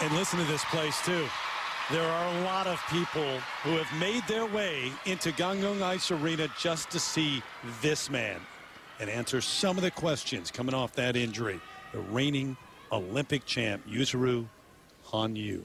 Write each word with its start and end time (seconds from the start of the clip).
And 0.00 0.14
listen 0.14 0.38
to 0.38 0.44
this 0.44 0.64
place, 0.66 1.04
too. 1.04 1.26
There 1.90 2.06
are 2.08 2.36
a 2.36 2.40
lot 2.42 2.66
of 2.68 2.80
people 2.88 3.40
who 3.64 3.70
have 3.70 4.00
made 4.00 4.22
their 4.28 4.46
way 4.46 4.92
into 5.06 5.32
Gangneung 5.32 5.82
Ice 5.82 6.10
Arena 6.10 6.48
just 6.56 6.90
to 6.90 7.00
see 7.00 7.42
this 7.82 8.08
man 8.08 8.40
and 9.00 9.10
answer 9.10 9.40
some 9.40 9.76
of 9.76 9.82
the 9.82 9.90
questions 9.90 10.50
coming 10.52 10.74
off 10.74 10.92
that 10.94 11.16
injury. 11.16 11.60
The 11.92 11.98
reigning 11.98 12.56
Olympic 12.92 13.44
champ, 13.44 13.82
Yuzuru 13.88 14.46
Hanyu. 15.06 15.64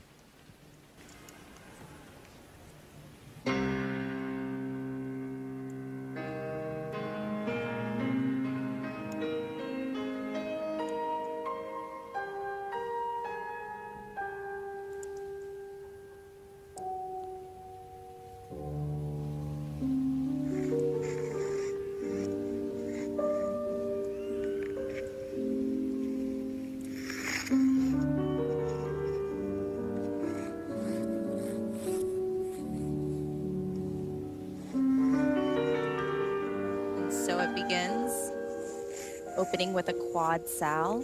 Opening 39.43 39.73
with 39.73 39.89
a 39.89 39.93
quad 39.93 40.47
sal. 40.47 41.03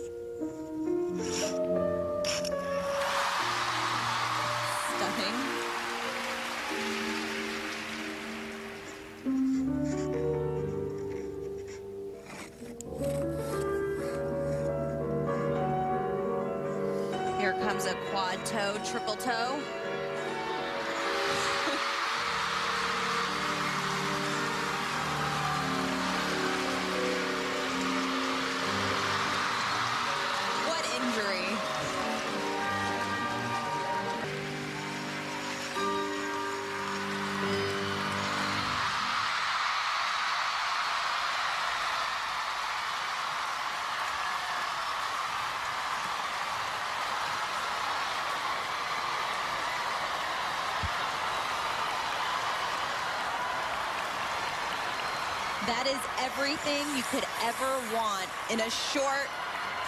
That 55.70 55.86
is 55.86 56.02
everything 56.18 56.82
you 56.98 57.04
could 57.14 57.30
ever 57.46 57.70
want 57.94 58.26
in 58.50 58.60
a 58.60 58.70
short 58.74 59.30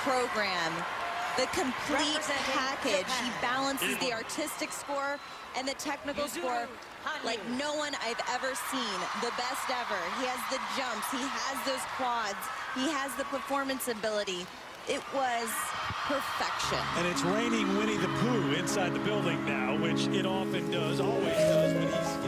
program. 0.05 0.69
The 1.41 1.49
complete 1.57 2.21
package. 2.53 3.01
Japan. 3.01 3.25
He 3.25 3.31
balances 3.41 3.97
the 3.97 4.13
artistic 4.13 4.71
score 4.71 5.17
and 5.57 5.67
the 5.67 5.73
technical 5.73 6.27
score 6.27 6.69
like 7.25 7.41
no 7.57 7.73
one 7.73 7.93
I've 8.05 8.21
ever 8.29 8.53
seen. 8.69 8.97
The 9.25 9.33
best 9.41 9.73
ever. 9.73 9.97
He 10.21 10.29
has 10.29 10.37
the 10.53 10.61
jumps. 10.77 11.09
He 11.09 11.25
has 11.49 11.57
those 11.65 11.81
quads. 11.97 12.37
He 12.75 12.85
has 12.93 13.09
the 13.15 13.25
performance 13.33 13.87
ability. 13.87 14.45
It 14.87 15.01
was 15.15 15.49
perfection. 16.05 16.77
And 16.97 17.07
it's 17.07 17.23
raining 17.23 17.75
Winnie 17.77 17.97
the 17.97 18.07
Pooh 18.21 18.53
inside 18.53 18.93
the 18.93 18.99
building 18.99 19.43
now, 19.45 19.77
which 19.81 20.05
it 20.07 20.27
often 20.27 20.69
does, 20.69 20.99
always 20.99 21.33
does 21.33 21.73
when 21.73 21.87
he 21.87 22.20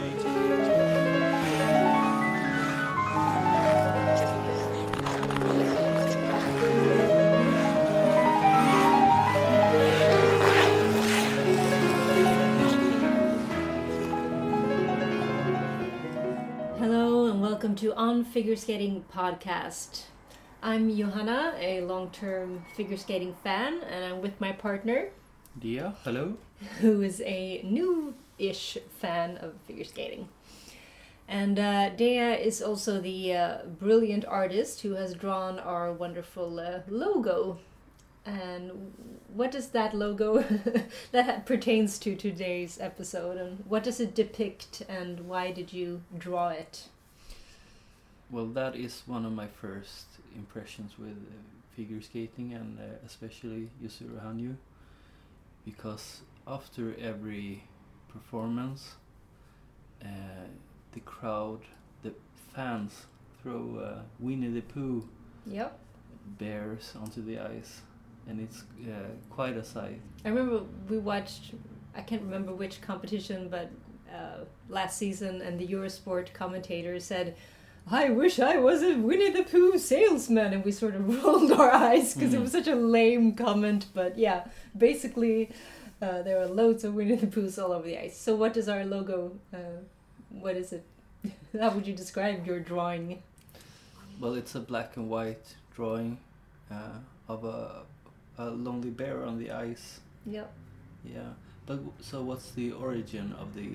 On 18.14 18.22
Figure 18.22 18.54
Skating 18.54 19.04
Podcast. 19.12 20.04
I'm 20.62 20.88
Johanna, 20.96 21.52
a 21.58 21.80
long 21.80 22.10
term 22.10 22.64
figure 22.76 22.96
skating 22.96 23.34
fan, 23.42 23.80
and 23.90 24.04
I'm 24.04 24.22
with 24.22 24.40
my 24.40 24.52
partner, 24.52 25.08
Dia, 25.58 25.96
hello. 26.04 26.36
who 26.78 27.02
is 27.02 27.20
a 27.22 27.60
new 27.64 28.14
ish 28.38 28.78
fan 29.00 29.36
of 29.38 29.54
figure 29.66 29.82
skating. 29.82 30.28
And 31.26 31.58
uh, 31.58 31.88
Dea 31.88 32.34
is 32.34 32.62
also 32.62 33.00
the 33.00 33.34
uh, 33.34 33.58
brilliant 33.80 34.24
artist 34.26 34.82
who 34.82 34.92
has 34.92 35.14
drawn 35.14 35.58
our 35.58 35.92
wonderful 35.92 36.60
uh, 36.60 36.82
logo. 36.86 37.58
And 38.24 38.92
what 39.26 39.50
does 39.50 39.70
that 39.70 39.92
logo 39.92 40.44
that 41.10 41.46
pertains 41.46 41.98
to 41.98 42.14
today's 42.14 42.78
episode, 42.80 43.38
and 43.38 43.64
what 43.66 43.82
does 43.82 43.98
it 43.98 44.14
depict, 44.14 44.82
and 44.88 45.26
why 45.26 45.50
did 45.50 45.72
you 45.72 46.02
draw 46.16 46.50
it? 46.50 46.90
Well, 48.34 48.46
that 48.46 48.74
is 48.74 49.04
one 49.06 49.24
of 49.24 49.30
my 49.30 49.46
first 49.46 50.06
impressions 50.34 50.98
with 50.98 51.10
uh, 51.12 51.76
figure 51.76 52.02
skating 52.02 52.52
and 52.52 52.80
uh, 52.80 52.82
especially 53.06 53.70
Yuzuru 53.80 54.20
Hanyu 54.26 54.56
because 55.64 56.22
after 56.44 56.96
every 57.00 57.62
performance, 58.08 58.96
uh, 60.02 60.48
the 60.94 60.98
crowd, 60.98 61.60
the 62.02 62.12
fans 62.52 63.06
throw 63.40 63.78
uh, 63.78 64.02
Winnie 64.18 64.48
the 64.48 64.62
Pooh 64.62 65.08
Yep. 65.46 65.78
bears 66.36 66.92
onto 67.00 67.24
the 67.24 67.38
ice, 67.38 67.82
and 68.26 68.40
it's 68.40 68.64
uh, 68.84 69.10
quite 69.30 69.56
a 69.56 69.62
sight. 69.62 70.00
I 70.24 70.30
remember 70.30 70.64
we 70.88 70.98
watched, 70.98 71.54
I 71.94 72.00
can't 72.00 72.22
remember 72.22 72.52
which 72.52 72.80
competition, 72.80 73.48
but 73.48 73.70
uh, 74.12 74.44
last 74.68 74.98
season, 74.98 75.40
and 75.40 75.56
the 75.56 75.68
Eurosport 75.68 76.32
commentator 76.32 76.98
said, 76.98 77.36
I 77.90 78.08
wish 78.10 78.38
I 78.38 78.56
was 78.56 78.82
a 78.82 78.94
Winnie 78.96 79.30
the 79.30 79.42
Pooh 79.42 79.76
salesman. 79.78 80.52
And 80.52 80.64
we 80.64 80.72
sort 80.72 80.94
of 80.94 81.06
rolled 81.24 81.52
our 81.52 81.70
eyes 81.70 82.14
because 82.14 82.32
it 82.34 82.38
Mhm. 82.38 82.42
was 82.42 82.52
such 82.52 82.66
a 82.68 82.74
lame 82.74 83.34
comment. 83.34 83.86
But 83.94 84.18
yeah, 84.18 84.46
basically, 84.76 85.50
uh, 86.00 86.22
there 86.22 86.40
are 86.40 86.46
loads 86.46 86.84
of 86.84 86.94
Winnie 86.94 87.16
the 87.16 87.26
Poohs 87.26 87.58
all 87.62 87.72
over 87.72 87.86
the 87.86 87.98
ice. 87.98 88.18
So, 88.18 88.34
what 88.36 88.52
does 88.54 88.68
our 88.68 88.84
logo, 88.84 89.32
uh, 89.52 89.82
what 90.30 90.56
is 90.56 90.72
it? 90.72 90.84
How 91.60 91.70
would 91.70 91.86
you 91.86 91.94
describe 91.94 92.46
your 92.46 92.60
drawing? 92.60 93.22
Well, 94.20 94.34
it's 94.34 94.54
a 94.54 94.60
black 94.60 94.96
and 94.96 95.08
white 95.10 95.54
drawing 95.74 96.18
uh, 96.70 96.98
of 97.28 97.44
a, 97.44 97.82
a 98.38 98.46
lonely 98.50 98.90
bear 98.90 99.24
on 99.24 99.38
the 99.38 99.50
ice. 99.50 100.00
Yep. 100.26 100.50
Yeah, 101.04 101.30
but 101.66 101.80
so 102.00 102.22
what's 102.22 102.50
the 102.52 102.72
origin 102.72 103.34
of 103.38 103.54
the 103.54 103.68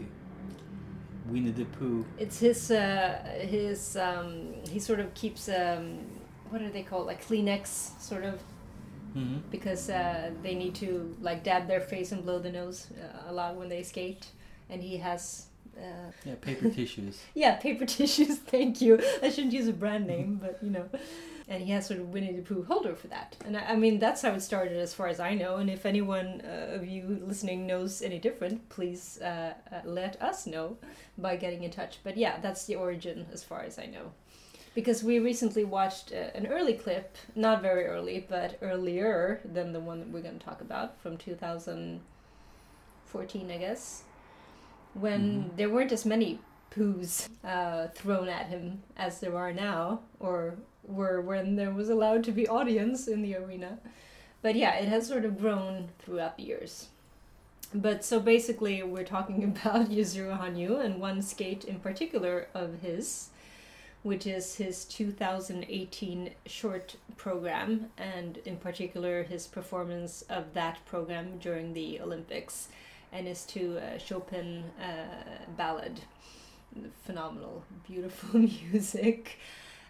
Winnie 1.31 1.51
the 1.51 1.65
Pooh? 1.65 2.05
It's 2.17 2.39
his 2.39 2.71
uh, 2.71 3.19
his 3.41 3.95
um, 3.97 4.53
he 4.69 4.79
sort 4.79 4.99
of 4.99 5.13
keeps 5.13 5.49
um, 5.49 5.99
what 6.49 6.61
are 6.61 6.69
they 6.69 6.83
called? 6.83 7.07
Like 7.07 7.25
Kleenex 7.27 7.99
sort 8.01 8.23
of. 8.23 8.39
Hmm 9.13 9.37
because 9.49 9.89
uh, 9.89 10.29
they 10.43 10.53
need 10.53 10.75
to 10.75 11.15
like 11.19 11.43
dab 11.43 11.67
their 11.67 11.81
face 11.81 12.11
and 12.11 12.23
blow 12.23 12.37
the 12.37 12.51
nose 12.51 12.87
uh, 13.01 13.31
a 13.31 13.33
lot 13.33 13.55
when 13.55 13.67
they 13.69 13.81
skate. 13.83 14.27
And 14.69 14.83
he 14.83 14.97
has 14.97 15.47
uh, 15.75 16.11
Yeah, 16.25 16.35
paper 16.41 16.69
tissues. 16.77 17.19
yeah 17.33 17.55
paper 17.55 17.85
tissues 17.97 18.37
thank 18.37 18.81
you. 18.81 18.99
I 19.23 19.29
shouldn't 19.31 19.53
use 19.53 19.67
a 19.67 19.73
brand 19.73 20.05
name 20.05 20.39
but 20.39 20.59
you 20.61 20.69
know 20.69 20.85
and 21.49 21.63
he 21.63 21.71
has 21.71 21.87
sort 21.87 21.99
of 21.99 22.09
Winnie 22.13 22.31
the 22.31 22.41
Pooh 22.43 22.63
holder 22.63 22.95
for 22.95 23.07
that. 23.07 23.35
And 23.45 23.57
I, 23.57 23.61
I 23.73 23.75
mean 23.75 23.99
that's 23.99 24.21
how 24.21 24.31
it 24.33 24.41
started 24.41 24.77
as 24.77 24.93
far 24.93 25.07
as 25.07 25.19
I 25.19 25.33
know 25.33 25.57
and 25.57 25.69
if 25.69 25.85
anyone 25.85 26.41
uh, 26.45 26.75
of 26.75 26.87
you 26.87 27.19
listening 27.25 27.65
knows 27.67 28.01
any 28.01 28.19
different 28.19 28.69
please 28.69 29.19
uh, 29.21 29.53
uh, 29.71 29.81
let 29.83 30.21
us 30.21 30.45
know 30.45 30.77
by 31.17 31.35
getting 31.35 31.63
in 31.63 31.71
touch. 31.71 31.97
But 32.03 32.15
yeah 32.17 32.39
that's 32.39 32.65
the 32.65 32.75
origin 32.75 33.25
as 33.33 33.43
far 33.43 33.61
as 33.63 33.77
I 33.79 33.85
know. 33.87 34.11
Because 34.75 35.03
we 35.03 35.17
recently 35.19 35.65
watched 35.65 36.11
uh, 36.13 36.29
an 36.35 36.45
early 36.47 36.73
clip, 36.75 37.17
not 37.35 37.61
very 37.63 37.85
early, 37.87 38.25
but 38.29 38.57
earlier 38.61 39.41
than 39.43 39.73
the 39.73 39.79
one 39.79 39.99
that 39.99 40.09
we're 40.09 40.21
going 40.21 40.37
to 40.39 40.45
talk 40.45 40.61
about 40.61 41.01
from 41.01 41.17
2014, 41.17 42.01
I 43.51 43.57
guess, 43.57 44.03
when 44.93 45.21
Mhm. 45.43 45.55
there 45.57 45.69
weren't 45.69 45.91
as 45.91 46.05
many 46.05 46.39
poos 46.71 47.27
uh, 47.43 47.87
thrown 47.95 48.29
at 48.29 48.45
him 48.47 48.83
as 48.95 49.19
there 49.19 49.35
are 49.35 49.51
now, 49.51 50.01
or 50.19 50.55
were 50.83 51.21
when 51.21 51.55
there 51.55 51.71
was 51.71 51.89
allowed 51.89 52.23
to 52.25 52.31
be 52.31 52.47
audience 52.47 53.07
in 53.07 53.21
the 53.21 53.35
arena. 53.35 53.79
But 54.41 54.55
yeah, 54.55 54.75
it 54.75 54.87
has 54.87 55.07
sort 55.07 55.25
of 55.25 55.39
grown 55.39 55.89
throughout 55.99 56.37
the 56.37 56.43
years. 56.43 56.87
but 57.73 58.03
so 58.03 58.19
basically, 58.19 58.81
we're 58.83 59.03
talking 59.03 59.43
about 59.55 59.89
Yuzuru 59.89 60.39
Hanyu 60.39 60.83
and 60.83 60.99
one 60.99 61.21
skate 61.21 61.63
in 61.65 61.79
particular 61.79 62.47
of 62.53 62.79
his, 62.81 63.29
which 64.03 64.25
is 64.25 64.55
his 64.55 64.85
2018 64.85 66.31
short 66.45 66.95
program, 67.17 67.91
and 67.97 68.37
in 68.45 68.55
particular 68.57 69.23
his 69.23 69.45
performance 69.47 70.23
of 70.29 70.53
that 70.53 70.83
program 70.85 71.37
during 71.39 71.73
the 71.73 71.99
Olympics, 71.99 72.69
and 73.11 73.27
is 73.27 73.43
to 73.45 73.77
uh, 73.79 73.97
Chopin 73.97 74.63
uh, 74.81 75.45
ballad. 75.57 76.01
Phenomenal, 77.03 77.63
beautiful 77.87 78.39
music. 78.71 79.37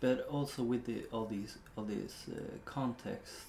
But 0.00 0.26
also 0.28 0.62
with 0.62 0.84
the 0.86 1.04
all 1.12 1.26
these 1.26 1.58
all 1.76 1.84
these 1.84 2.14
uh, 2.30 2.34
context 2.64 3.46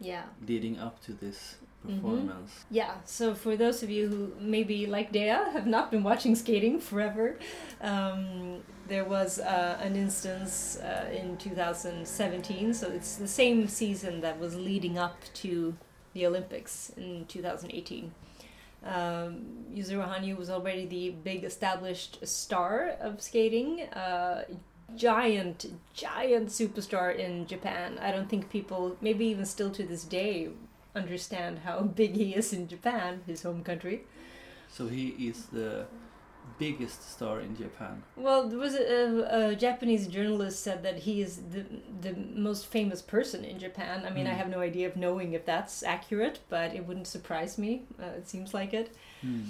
Yeah. 0.00 0.22
leading 0.46 0.78
up 0.78 1.00
to 1.06 1.12
this 1.12 1.56
Mhm. 1.84 2.00
performance. 2.00 2.64
Yeah, 2.70 2.94
so 3.04 3.34
for 3.34 3.56
those 3.56 3.82
of 3.82 3.90
you 3.90 4.08
who 4.08 4.32
maybe, 4.40 4.86
like 4.86 5.10
Dea, 5.12 5.52
have 5.52 5.66
not 5.66 5.90
been 5.90 6.02
watching 6.04 6.34
skating 6.36 6.80
forever, 6.80 7.36
um, 7.80 8.62
there 8.88 9.04
was 9.04 9.38
uh, 9.38 9.78
an 9.82 9.94
instance 9.96 10.78
uh, 10.78 11.08
in 11.12 11.36
2017, 11.36 12.74
so 12.74 12.88
it's 12.90 13.16
the 13.16 13.28
same 13.28 13.68
season 13.68 14.20
that 14.20 14.38
was 14.40 14.54
leading 14.56 14.98
up 14.98 15.16
to 15.34 15.74
the 16.14 16.26
Olympics 16.26 16.90
in 16.96 17.26
2018. 17.26 18.12
Um, 18.84 19.46
Yuzuru 19.74 20.08
Hanyu 20.08 20.36
was 20.36 20.50
already 20.50 20.86
the 20.86 21.10
big 21.10 21.44
established 21.44 22.26
star 22.26 22.96
of 23.00 23.20
skating, 23.20 23.82
uh, 23.92 24.44
giant, 24.96 25.66
giant 25.92 26.48
superstar 26.48 27.16
in 27.16 27.46
Japan. 27.46 27.98
I 28.00 28.12
don't 28.12 28.28
think 28.28 28.50
people, 28.50 28.96
maybe 29.00 29.26
even 29.26 29.44
still 29.44 29.70
to 29.70 29.84
this 29.84 30.04
day, 30.04 30.48
understand 30.94 31.60
how 31.60 31.82
big 31.82 32.14
he 32.14 32.34
is 32.34 32.52
in 32.52 32.68
Japan, 32.68 33.22
his 33.26 33.42
home 33.42 33.62
country. 33.62 34.04
So 34.70 34.86
he 34.86 35.08
is 35.08 35.46
the 35.46 35.86
biggest 36.58 37.10
star 37.12 37.40
in 37.40 37.56
Japan. 37.56 38.02
Well, 38.16 38.48
there 38.48 38.58
was 38.58 38.74
a, 38.74 39.50
a 39.50 39.56
Japanese 39.56 40.06
journalist 40.06 40.62
said 40.62 40.82
that 40.82 40.98
he 41.00 41.20
is 41.22 41.40
the 41.50 41.64
the 42.00 42.14
most 42.34 42.66
famous 42.66 43.02
person 43.02 43.44
in 43.44 43.58
Japan. 43.58 44.04
I 44.06 44.10
mean, 44.10 44.26
I 44.26 44.30
Hmm. 44.32 44.38
have 44.38 44.48
no 44.48 44.60
idea 44.60 44.86
of 44.88 44.96
knowing 44.96 45.32
if 45.32 45.44
that's 45.44 45.82
accurate, 45.82 46.38
but 46.48 46.74
it 46.74 46.86
wouldn't 46.86 47.06
surprise 47.06 47.58
me. 47.58 47.82
Uh, 48.00 48.16
it 48.18 48.28
seems 48.28 48.54
like 48.54 48.72
it. 48.74 48.94
Hmm. 49.20 49.42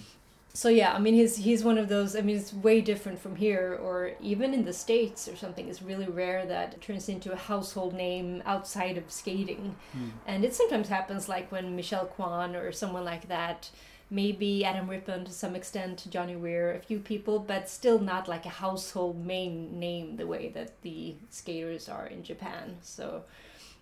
So 0.54 0.68
yeah, 0.68 0.92
I 0.92 0.98
mean, 0.98 1.14
he's 1.14 1.36
he's 1.36 1.62
one 1.62 1.78
of 1.78 1.88
those. 1.88 2.16
I 2.16 2.20
mean, 2.22 2.36
it's 2.36 2.52
way 2.52 2.80
different 2.80 3.18
from 3.20 3.36
here, 3.36 3.78
or 3.80 4.12
even 4.20 4.52
in 4.54 4.64
the 4.64 4.72
states 4.72 5.28
or 5.28 5.36
something. 5.36 5.68
It's 5.68 5.82
really 5.82 6.06
rare 6.06 6.46
that 6.46 6.74
it 6.74 6.80
turns 6.80 7.08
into 7.08 7.32
a 7.32 7.36
household 7.36 7.94
name 7.94 8.42
outside 8.44 8.96
of 8.98 9.10
skating. 9.10 9.76
Hmm. 9.92 10.08
And 10.26 10.44
it 10.44 10.54
sometimes 10.54 10.88
happens 10.88 11.28
like 11.28 11.52
when 11.52 11.76
Michelle 11.76 12.06
Kwan 12.06 12.56
or 12.56 12.72
someone 12.72 13.04
like 13.04 13.28
that, 13.28 13.70
maybe 14.10 14.64
Adam 14.64 14.88
Rippon 14.88 15.25
to 15.25 15.32
some 15.32 15.55
extent, 15.55 16.06
Johnny 16.10 16.37
Weir, 16.37 16.72
a 16.72 16.81
few 16.81 16.99
people, 16.99 17.38
but 17.38 17.69
still 17.69 17.99
not 17.99 18.28
like 18.28 18.46
a 18.46 18.50
household 18.50 19.25
main 19.25 19.78
name 19.78 20.16
the 20.16 20.26
way 20.26 20.49
that 20.50 20.81
the 20.82 21.14
skaters 21.31 21.88
are 21.88 22.06
in 22.06 22.22
Japan. 22.22 22.76
So 22.82 23.25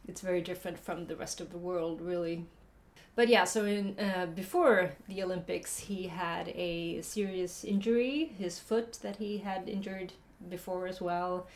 it's 0.08 0.20
very 0.20 0.40
different 0.40 0.78
from 0.78 1.06
the 1.06 1.16
rest 1.16 1.40
of 1.40 1.50
the 1.50 1.58
world, 1.58 2.00
really. 2.00 2.44
But 3.14 3.28
yeah, 3.28 3.44
so 3.44 3.64
in 3.64 3.98
uh, 3.98 4.26
before 4.26 4.92
the 5.08 5.22
Olympics, 5.22 5.78
he 5.78 6.08
had 6.08 6.48
a 6.48 7.00
serious 7.00 7.64
injury, 7.64 8.34
his 8.38 8.58
foot 8.58 8.98
that 9.02 9.16
he 9.16 9.38
had 9.38 9.68
injured 9.68 10.12
before 10.50 10.86
as 10.86 11.00
well. 11.00 11.46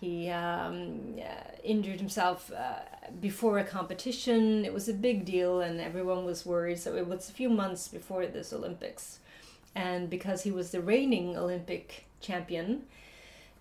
He 0.00 0.30
um, 0.30 1.16
uh, 1.18 1.56
injured 1.62 2.00
himself 2.00 2.50
uh, 2.52 2.80
before 3.20 3.58
a 3.58 3.64
competition. 3.64 4.64
It 4.64 4.72
was 4.72 4.88
a 4.88 4.94
big 4.94 5.26
deal, 5.26 5.60
and 5.60 5.78
everyone 5.78 6.24
was 6.24 6.46
worried. 6.46 6.78
So 6.78 6.96
it 6.96 7.06
was 7.06 7.28
a 7.28 7.32
few 7.32 7.50
months 7.50 7.86
before 7.86 8.26
this 8.26 8.52
Olympics, 8.52 9.18
and 9.74 10.08
because 10.08 10.42
he 10.42 10.50
was 10.50 10.70
the 10.70 10.80
reigning 10.80 11.36
Olympic 11.36 12.06
champion, 12.20 12.84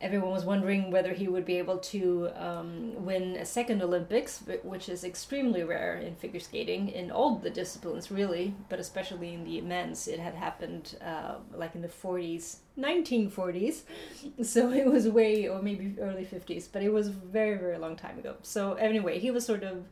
everyone 0.01 0.32
was 0.32 0.46
wondering 0.46 0.91
whether 0.91 1.13
he 1.13 1.27
would 1.27 1.46
be 1.46 1.58
able 1.58 1.77
to 1.77 2.29
um, 2.36 2.94
win 3.03 3.36
a 3.36 3.46
second 3.46 3.82
Olympics, 3.82 4.41
which 4.63 4.88
is 4.88 5.03
extremely 5.03 5.63
rare 5.63 5.98
in 5.98 6.15
figure 6.15 6.39
skating 6.39 6.88
in 6.89 7.12
all 7.12 7.36
the 7.36 7.50
disciplines, 7.50 8.10
really, 8.10 8.56
but 8.70 8.79
especially 8.79 9.34
in 9.34 9.44
the 9.44 9.60
men's. 9.62 10.08
It 10.08 10.20
had 10.20 10.36
happened 10.36 10.96
uh, 11.06 11.36
like 11.53 11.75
in 11.75 11.82
the 11.82 11.89
40s, 11.89 12.58
1940s, 12.77 13.82
so 14.44 14.72
it 14.72 14.86
was 14.86 15.10
way, 15.10 15.48
or 15.50 15.62
maybe 15.62 15.96
early 16.00 16.25
50s, 16.25 16.70
but 16.72 16.82
it 16.82 16.94
was 16.94 17.10
very, 17.10 17.58
very 17.58 17.77
long 17.77 17.98
time 17.98 18.18
ago. 18.18 18.36
So, 18.41 18.75
anyway, 18.75 19.20
he 19.20 19.32
was 19.32 19.46
sort 19.46 19.63
of 19.63 19.84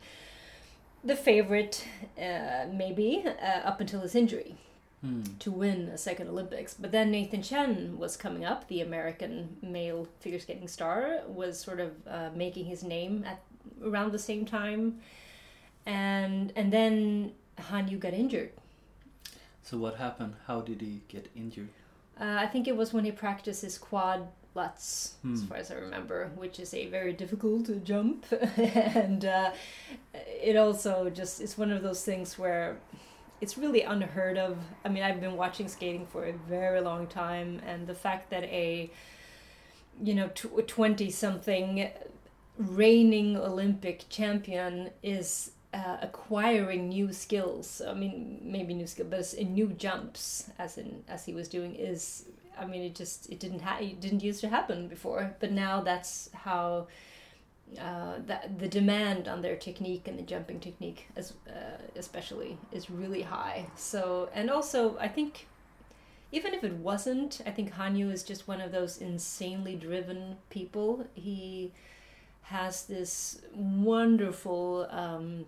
the 1.04 1.18
favorite, 1.18 1.86
uh, 2.18 2.66
maybe, 2.72 3.26
uh, 3.26 3.68
up 3.68 3.82
until 3.82 4.02
his 4.02 4.16
injury 4.16 4.56
Hmm. 5.01 5.22
to 5.39 5.51
win 5.51 5.89
a 5.89 5.98
second 5.98 6.27
Olympics. 6.27 6.74
But 6.74 6.92
then 6.92 7.12
Nathan 7.12 7.44
Chen 7.44 7.98
was 8.00 8.18
coming 8.18 8.44
up, 8.46 8.68
the 8.68 8.82
American 8.82 9.58
male 9.62 10.08
figure 10.22 10.39
skating 10.39 10.68
star, 10.68 11.22
was 11.27 11.60
sort 11.60 11.80
of 11.80 11.92
uh, 12.08 12.30
making 12.36 12.66
his 12.66 12.84
name 12.84 13.24
at 13.27 13.39
around 13.84 14.12
the 14.12 14.18
same 14.20 14.44
time, 14.46 15.00
and 15.86 16.51
and 16.56 16.74
then 16.74 17.32
Hanyu 17.60 18.00
got 18.00 18.13
injured. 18.13 18.51
So 19.63 19.77
what 19.77 19.96
happened? 19.98 20.34
How 20.48 20.62
did 20.62 20.82
he 20.82 21.01
get 21.08 21.30
injured? 21.36 21.70
Uh, 22.20 22.38
I 22.39 22.48
think 22.48 22.68
it 22.68 22.75
was 22.75 22.94
when 22.94 23.06
he 23.06 23.12
practiced 23.12 23.62
his 23.62 23.77
quad 23.77 24.27
lutz, 24.56 25.13
as 25.32 25.42
Hmm. 25.42 25.46
far 25.48 25.58
as 25.58 25.70
I 25.72 25.75
remember, 25.75 26.32
which 26.36 26.60
is 26.60 26.74
a 26.74 26.88
very 26.88 27.13
difficult 27.13 27.70
jump, 27.84 28.25
and 28.58 29.24
uh, 29.25 29.51
it 30.44 30.56
also 30.56 31.12
just 31.12 31.39
it's 31.42 31.56
one 31.58 31.72
of 31.72 31.84
those 31.84 32.04
things 32.04 32.39
where 32.39 32.77
it's 33.41 33.58
really 33.58 33.82
unheard 33.82 34.38
of. 34.38 34.58
I 34.84 34.89
mean, 34.89 35.03
I've 35.03 35.22
been 35.22 35.36
watching 35.36 35.67
skating 35.67 36.06
for 36.08 36.25
a 36.25 36.34
very 36.34 36.82
long 36.82 37.08
time, 37.08 37.62
and 37.65 37.88
the 37.88 37.94
fact 37.96 38.29
that 38.32 38.44
a 38.46 38.89
you 40.03 40.13
know 40.13 40.29
twenty 40.67 41.10
something 41.12 41.89
reigning 42.58 43.38
Olympic 43.38 44.06
champion 44.10 44.89
is 45.03 45.51
uh, 45.74 45.98
acquiring 46.01 46.89
new 46.89 47.13
skills. 47.13 47.82
I 47.88 47.94
mean, 47.94 48.39
maybe 48.44 48.74
new 48.74 48.88
skill, 48.88 49.06
but 49.10 49.34
in 49.34 49.53
new 49.53 49.67
jumps, 49.67 50.50
as 50.58 50.77
in 50.77 51.03
as 51.08 51.25
he 51.25 51.34
was 51.34 51.48
doing, 51.48 51.75
is. 51.75 52.25
I 52.60 52.65
mean, 52.65 52.82
it 52.82 52.96
just 52.96 53.29
it 53.29 53.39
didn't 53.39 53.62
ha- 53.62 53.77
it 53.79 54.01
didn't 54.01 54.24
used 54.24 54.41
to 54.41 54.50
happen 54.50 54.88
before, 54.88 55.36
but 55.39 55.51
now 55.51 55.82
that's 55.82 56.32
how 56.34 56.88
uh, 57.79 58.15
that 58.25 58.59
the 58.59 58.67
demand 58.67 59.27
on 59.27 59.41
their 59.41 59.55
technique 59.55 60.07
and 60.07 60.17
the 60.17 60.24
jumping 60.24 60.59
technique, 60.59 61.07
as 61.15 61.33
uh, 61.50 61.81
especially, 61.95 62.57
is 62.71 62.89
really 62.89 63.21
high. 63.21 63.67
So, 63.75 64.29
and 64.33 64.50
also, 64.50 64.97
I 65.00 65.09
think 65.09 65.47
even 66.31 66.53
if 66.53 66.63
it 66.63 66.74
wasn't, 66.74 67.41
I 67.45 67.51
think 67.51 67.74
Hanyu 67.74 68.12
is 68.12 68.24
just 68.24 68.47
one 68.47 68.62
of 68.62 68.71
those 68.71 68.97
insanely 68.97 69.75
driven 69.75 70.38
people. 70.50 71.05
He 71.13 71.71
has 72.43 72.86
this 72.86 73.41
wonderful 73.53 74.88
um, 74.89 75.45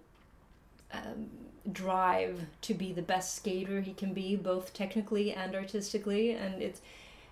um, 0.94 1.30
drive 1.72 2.46
to 2.62 2.74
be 2.74 2.92
the 2.92 3.02
best 3.02 3.36
skater 3.36 3.82
he 3.82 3.94
can 3.94 4.14
be, 4.14 4.36
both 4.36 4.74
technically 4.74 5.32
and 5.32 5.56
artistically, 5.56 6.32
and 6.32 6.62
it's 6.62 6.82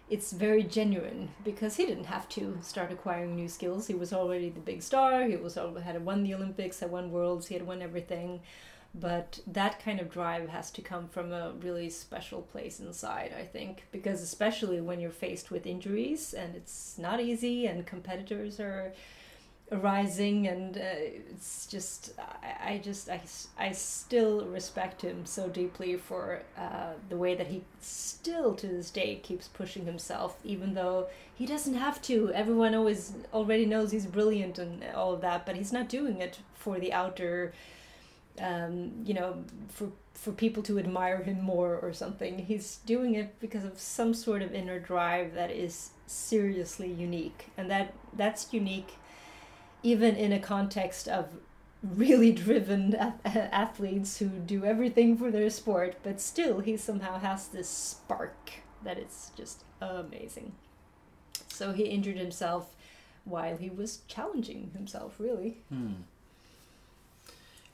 it's 0.10 0.32
very 0.32 0.64
genuine 0.64 1.30
because 1.44 1.76
he 1.76 1.86
didn't 1.86 2.06
have 2.06 2.30
to 2.30 2.58
start 2.62 2.92
acquiring 2.92 3.36
new 3.36 3.50
skills. 3.50 3.88
He 3.88 3.94
was 3.94 4.14
already 4.14 4.50
the 4.50 4.60
big 4.60 4.82
star. 4.82 5.24
He 5.24 5.36
was 5.36 5.56
had 5.56 6.06
won 6.06 6.24
the 6.24 6.34
Olympics, 6.34 6.80
had 6.80 6.92
won 6.92 7.12
worlds. 7.12 7.48
He 7.48 7.56
had 7.56 7.68
won 7.68 7.82
everything, 7.82 8.42
but 8.96 9.40
that 9.46 9.84
kind 9.84 10.00
of 10.00 10.10
drive 10.10 10.48
has 10.50 10.72
to 10.72 10.82
come 10.82 11.10
from 11.10 11.34
a 11.34 11.54
really 11.60 11.90
special 11.90 12.42
place 12.42 12.80
inside. 12.80 13.34
I 13.38 13.44
think 13.44 13.86
because 13.92 14.22
especially 14.22 14.80
when 14.80 15.02
you're 15.02 15.12
faced 15.12 15.52
with 15.52 15.66
injuries 15.66 16.34
and 16.34 16.56
it's 16.56 16.98
not 16.98 17.20
easy, 17.20 17.68
and 17.68 17.86
competitors 17.86 18.60
are 18.62 18.94
arising 19.72 20.48
and 20.48 20.78
uh, 20.78 20.82
it's 20.82 21.68
just 21.68 22.14
I, 22.42 22.74
I 22.74 22.78
just 22.78 23.10
I, 23.10 23.22
I 23.60 23.72
still 23.74 24.46
respect 24.46 25.02
him 25.02 25.26
so 25.26 25.50
deeply 25.50 25.98
for 25.98 26.42
uh, 26.58 26.94
the 27.10 27.18
way 27.18 27.36
that 27.36 27.48
he 27.48 27.64
still 27.82 28.54
to 28.56 28.68
this 28.68 28.90
day 28.90 29.16
keeps 29.16 29.48
pushing 29.50 29.86
himself 29.86 30.38
even 30.44 30.74
though 30.74 31.08
he 31.36 31.46
doesn't 31.46 31.76
have 31.76 32.02
to. 32.04 32.32
Everyone 32.34 32.76
always 32.76 33.14
already 33.34 33.66
knows 33.66 33.92
he's 33.92 34.06
brilliant 34.06 34.58
and 34.58 34.84
all 34.96 35.14
of 35.14 35.22
that 35.22 35.46
but 35.46 35.56
he's 35.56 35.74
not 35.74 35.90
doing 35.90 36.22
it 36.22 36.40
for 36.54 36.80
the 36.80 36.94
outer 36.94 37.54
um, 38.40 38.92
you 39.04 39.14
know 39.14 39.44
for 39.70 39.90
for 40.14 40.32
people 40.32 40.64
to 40.64 40.80
admire 40.80 41.24
him 41.24 41.42
more 41.42 41.78
or 41.78 41.94
something. 41.94 42.40
He's 42.40 42.78
doing 42.86 43.16
it 43.16 43.40
because 43.40 43.64
of 43.64 43.80
some 43.80 44.14
sort 44.14 44.42
of 44.42 44.54
inner 44.54 44.80
drive 44.80 45.34
that 45.36 45.52
is 45.52 45.92
seriously 46.08 46.92
unique 46.92 47.48
and 47.58 47.70
that 47.70 47.94
that's 48.14 48.54
unique 48.54 48.94
even 49.84 50.16
in 50.16 50.32
a 50.32 50.40
context 50.40 51.08
of 51.08 51.28
really 51.84 52.32
driven 52.32 52.96
athletes 53.26 54.18
who 54.18 54.28
do 54.28 54.66
everything 54.66 55.18
for 55.18 55.32
their 55.32 55.50
sport, 55.50 55.96
but 56.04 56.20
still 56.20 56.60
he 56.60 56.78
somehow 56.78 57.20
has 57.20 57.48
this 57.48 57.70
spark 57.70 58.52
that 58.84 58.98
is 58.98 59.32
just 59.36 59.64
amazing. 59.82 60.54
So 61.48 61.74
he 61.74 61.84
injured 61.86 62.18
himself 62.18 62.76
while 63.26 63.58
he 63.58 63.70
was 63.70 64.02
challenging 64.08 64.72
himself, 64.74 65.16
really. 65.20 65.58
Hmm. 65.70 65.94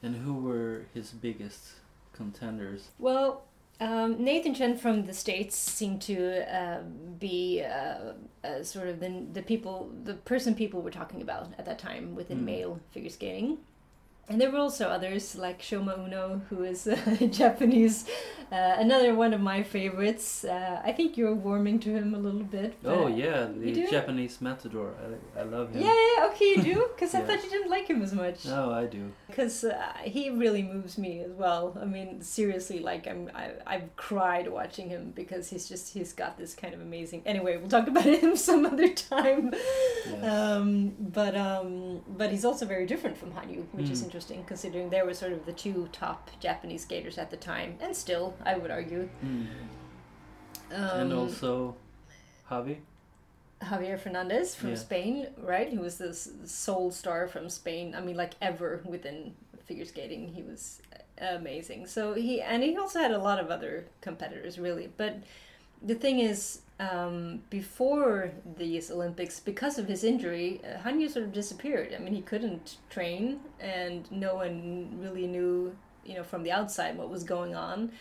And 0.01 0.17
who 0.17 0.33
were 0.33 0.85
his 0.93 1.11
biggest 1.11 1.73
contenders? 2.11 2.89
Well, 2.99 3.43
um, 3.79 4.23
Nathan 4.23 4.53
Chen 4.53 4.77
from 4.77 5.05
the 5.05 5.13
states 5.13 5.57
seemed 5.57 6.01
to 6.03 6.43
uh, 6.53 6.81
be 7.19 7.63
uh, 7.63 8.13
uh, 8.43 8.63
sort 8.63 8.87
of 8.87 8.99
the 8.99 9.25
the 9.33 9.41
people, 9.41 9.91
the 10.03 10.13
person 10.13 10.55
people 10.55 10.81
were 10.81 10.91
talking 10.91 11.21
about 11.21 11.49
at 11.57 11.65
that 11.65 11.79
time 11.79 12.15
within 12.15 12.39
mm. 12.39 12.45
male 12.45 12.79
figure 12.91 13.09
skating. 13.09 13.57
And 14.29 14.39
there 14.39 14.49
were 14.51 14.59
also 14.59 14.87
others 14.87 15.35
like 15.35 15.61
Shoma 15.61 15.99
Uno, 15.99 16.41
who 16.49 16.63
is 16.63 16.87
uh, 16.87 17.27
Japanese, 17.31 18.05
uh, 18.53 18.75
another 18.77 19.15
one 19.15 19.33
of 19.33 19.41
my 19.41 19.63
favorites. 19.63 20.45
Uh, 20.45 20.79
I 20.83 20.91
think 20.91 21.17
you're 21.17 21.33
warming 21.33 21.79
to 21.79 21.89
him 21.89 22.13
a 22.13 22.19
little 22.19 22.43
bit. 22.43 22.75
Oh 22.85 23.07
yeah, 23.07 23.47
the 23.47 23.87
Japanese 23.89 24.39
matador. 24.41 24.93
I, 25.35 25.39
I 25.39 25.43
love 25.43 25.71
him. 25.71 25.81
Yeah, 25.81 25.93
yeah, 25.93 26.27
okay, 26.27 26.49
you 26.55 26.61
do. 26.61 26.89
Because 26.93 27.13
yeah. 27.13 27.21
I 27.21 27.23
thought 27.23 27.43
you 27.43 27.49
didn't 27.49 27.71
like 27.71 27.87
him 27.87 28.01
as 28.03 28.13
much. 28.13 28.45
No, 28.45 28.71
I 28.71 28.85
do. 28.85 29.11
Because 29.27 29.63
uh, 29.63 29.93
he 30.03 30.29
really 30.29 30.61
moves 30.61 30.97
me 30.97 31.21
as 31.21 31.31
well. 31.31 31.75
I 31.81 31.85
mean, 31.85 32.21
seriously, 32.21 32.79
like 32.79 33.07
I'm, 33.07 33.31
I, 33.33 33.51
I've 33.65 33.95
cried 33.95 34.47
watching 34.47 34.89
him 34.89 35.11
because 35.15 35.49
he's 35.49 35.67
just 35.67 35.91
he's 35.91 36.13
got 36.13 36.37
this 36.37 36.53
kind 36.53 36.75
of 36.75 36.81
amazing. 36.81 37.23
Anyway, 37.25 37.57
we'll 37.57 37.69
talk 37.69 37.87
about 37.93 38.05
him 38.05 38.35
some 38.37 38.65
other 38.65 38.93
time. 38.93 39.51
Yes. 40.05 40.23
Um, 40.23 40.93
but 40.99 41.35
um, 41.35 42.01
but 42.07 42.29
he's 42.29 42.45
also 42.45 42.65
very 42.65 42.85
different 42.85 43.17
from 43.17 43.31
Hanyu, 43.31 43.65
which 43.71 43.87
mm. 43.87 43.91
is 43.91 44.03
interesting 44.03 44.43
considering 44.45 44.91
they 44.91 45.01
were 45.01 45.15
sort 45.15 45.33
of 45.33 45.45
the 45.47 45.53
two 45.53 45.89
top 45.91 46.29
Japanese 46.39 46.83
skaters 46.83 47.17
at 47.17 47.31
the 47.31 47.37
time, 47.37 47.77
and 47.81 47.95
still, 47.95 48.35
I 48.45 48.57
would 48.57 48.71
argue. 48.71 49.09
Mm. 49.23 49.47
Um, 50.71 50.99
and 50.99 51.13
also, 51.13 51.75
Javi. 52.49 52.77
Javier 53.61 53.99
Fernandez 53.99 54.55
from 54.55 54.69
yeah. 54.69 54.75
Spain, 54.75 55.27
right? 55.37 55.69
He 55.69 55.77
was 55.77 55.97
the 55.97 56.13
sole 56.13 56.91
star 56.91 57.27
from 57.27 57.49
Spain. 57.49 57.95
I 57.95 58.01
mean, 58.01 58.17
like 58.17 58.33
ever 58.41 58.81
within 58.85 59.33
figure 59.65 59.85
skating, 59.85 60.27
he 60.27 60.41
was 60.41 60.81
amazing. 61.17 61.87
So 61.87 62.13
he 62.13 62.41
and 62.41 62.63
he 62.63 62.77
also 62.77 62.99
had 62.99 63.11
a 63.11 63.17
lot 63.17 63.39
of 63.39 63.49
other 63.49 63.85
competitors, 64.01 64.59
really. 64.59 64.89
But 64.97 65.23
the 65.81 65.95
thing 65.95 66.19
is, 66.19 66.61
um, 66.79 67.41
before 67.49 68.31
these 68.57 68.91
Olympics, 68.91 69.39
because 69.39 69.77
of 69.77 69.87
his 69.87 70.03
injury, 70.03 70.61
uh, 70.63 70.79
Hanyu 70.79 71.09
sort 71.09 71.25
of 71.25 71.33
disappeared. 71.33 71.93
I 71.95 71.99
mean, 71.99 72.13
he 72.13 72.21
couldn't 72.21 72.77
train, 72.89 73.39
and 73.59 74.09
no 74.11 74.35
one 74.35 74.97
really 74.99 75.27
knew, 75.27 75.75
you 76.05 76.15
know, 76.15 76.23
from 76.23 76.43
the 76.43 76.51
outside 76.51 76.97
what 76.97 77.09
was 77.09 77.23
going 77.23 77.55
on. 77.55 77.91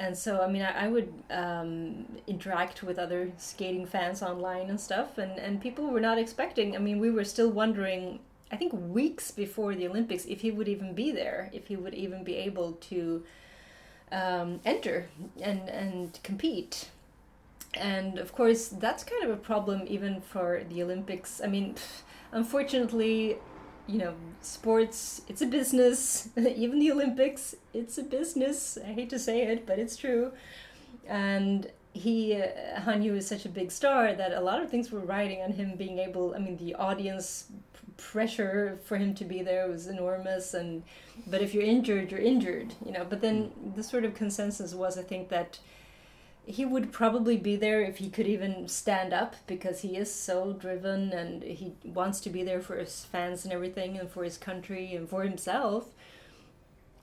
And 0.00 0.16
so, 0.16 0.40
I 0.40 0.48
mean, 0.48 0.62
I, 0.62 0.86
I 0.86 0.88
would 0.88 1.12
um, 1.30 2.06
interact 2.26 2.82
with 2.82 2.98
other 2.98 3.30
skating 3.36 3.84
fans 3.84 4.22
online 4.22 4.70
and 4.70 4.80
stuff, 4.80 5.18
and, 5.18 5.38
and 5.38 5.60
people 5.60 5.88
were 5.88 6.00
not 6.00 6.16
expecting. 6.16 6.74
I 6.74 6.78
mean, 6.78 6.98
we 6.98 7.10
were 7.10 7.22
still 7.22 7.50
wondering, 7.50 8.18
I 8.50 8.56
think, 8.56 8.72
weeks 8.72 9.30
before 9.30 9.74
the 9.74 9.86
Olympics, 9.86 10.24
if 10.24 10.40
he 10.40 10.52
would 10.52 10.68
even 10.68 10.94
be 10.94 11.12
there, 11.12 11.50
if 11.52 11.66
he 11.66 11.76
would 11.76 11.92
even 11.92 12.24
be 12.24 12.36
able 12.36 12.72
to 12.88 13.22
um, 14.10 14.60
enter 14.64 15.08
and, 15.42 15.68
and 15.68 16.18
compete 16.22 16.88
and 17.74 18.18
of 18.18 18.32
course 18.32 18.66
that's 18.68 19.04
kind 19.04 19.22
of 19.22 19.30
a 19.30 19.36
problem 19.36 19.82
even 19.86 20.20
for 20.20 20.64
the 20.70 20.82
olympics 20.82 21.40
i 21.42 21.46
mean 21.46 21.76
unfortunately 22.32 23.36
you 23.90 23.98
know 23.98 24.14
sports 24.40 25.22
it's 25.28 25.42
a 25.42 25.46
business. 25.46 26.28
Even 26.36 26.78
the 26.78 26.92
olympics 26.92 27.54
it's 27.74 27.98
a 27.98 28.02
business. 28.02 28.78
I 28.84 28.92
hate 28.92 29.10
to 29.10 29.18
say 29.18 29.42
it 29.42 29.66
but 29.66 29.78
it's 29.78 29.96
true. 29.96 30.32
And 31.08 31.70
he 31.92 32.34
uh, 32.34 32.80
hanyu 32.80 33.16
is 33.16 33.26
such 33.26 33.44
a 33.44 33.48
big 33.48 33.70
star 33.72 34.14
that 34.14 34.32
a 34.32 34.40
lot 34.40 34.62
of 34.62 34.70
things 34.70 34.92
were 34.92 35.00
riding 35.00 35.42
on 35.42 35.50
him 35.50 35.74
being 35.76 35.98
able 35.98 36.34
i 36.36 36.38
mean 36.38 36.56
the 36.56 36.72
audience 36.76 37.50
pressure 37.96 38.78
for 38.84 38.96
him 38.96 39.14
to 39.14 39.24
be 39.24 39.42
there 39.42 39.68
was 39.68 39.86
enormous. 39.86 40.54
And 40.54 40.82
but 41.26 41.42
if 41.42 41.52
you're 41.54 41.64
injured 41.64 42.10
you're 42.10 42.20
injured 42.20 42.74
you 42.84 42.92
know. 42.92 43.04
But 43.08 43.20
then 43.20 43.50
the 43.76 43.82
sort 43.82 44.04
of 44.04 44.14
consensus 44.14 44.74
was 44.74 44.98
i 44.98 45.02
think 45.02 45.28
that 45.28 45.58
he 46.46 46.64
would 46.64 46.92
probably 46.92 47.36
be 47.36 47.56
there 47.56 47.82
if 47.82 47.98
he 47.98 48.08
could 48.08 48.26
even 48.26 48.66
stand 48.66 49.12
up 49.12 49.36
because 49.46 49.80
he 49.80 49.96
is 49.96 50.12
so 50.12 50.52
driven 50.52 51.12
and 51.12 51.42
he 51.42 51.74
wants 51.84 52.20
to 52.20 52.30
be 52.30 52.42
there 52.42 52.60
for 52.60 52.76
his 52.76 53.04
fans 53.04 53.44
and 53.44 53.52
everything 53.52 53.98
and 53.98 54.10
for 54.10 54.24
his 54.24 54.38
country 54.38 54.94
and 54.94 55.08
for 55.08 55.22
himself. 55.22 55.88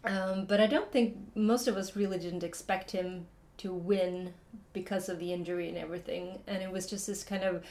Um, 0.03 0.45
but 0.45 0.59
I 0.59 0.67
don't 0.67 0.91
think 0.91 1.17
most 1.35 1.67
of 1.67 1.77
us 1.77 1.95
really 1.95 2.17
didn't 2.17 2.43
expect 2.43 2.91
him 2.91 3.27
to 3.57 3.73
win 3.73 4.33
because 4.73 5.09
of 5.09 5.19
the 5.19 5.33
injury 5.33 5.67
and 5.69 5.77
everything. 5.77 6.39
And 6.47 6.61
it 6.61 6.71
was 6.71 6.87
just 6.87 7.07
this 7.07 7.23
kind 7.23 7.43
of. 7.43 7.63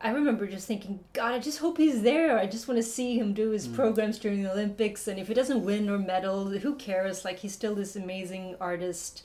I 0.00 0.10
remember 0.10 0.46
just 0.46 0.68
thinking, 0.68 1.00
God, 1.14 1.32
I 1.32 1.40
just 1.40 1.58
hope 1.58 1.78
he's 1.78 2.02
there. 2.02 2.38
I 2.38 2.46
just 2.46 2.68
want 2.68 2.78
to 2.78 2.82
see 2.82 3.18
him 3.18 3.34
do 3.34 3.50
his 3.50 3.66
mm. 3.66 3.74
programs 3.74 4.20
during 4.20 4.44
the 4.44 4.52
Olympics. 4.52 5.08
And 5.08 5.18
if 5.18 5.26
he 5.26 5.34
doesn't 5.34 5.64
win 5.64 5.90
or 5.90 5.98
medal, 5.98 6.48
who 6.48 6.76
cares? 6.76 7.24
Like, 7.24 7.40
he's 7.40 7.54
still 7.54 7.74
this 7.74 7.96
amazing 7.96 8.54
artist 8.60 9.24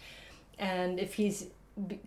and 0.60 1.00
if 1.00 1.14
he's 1.16 1.48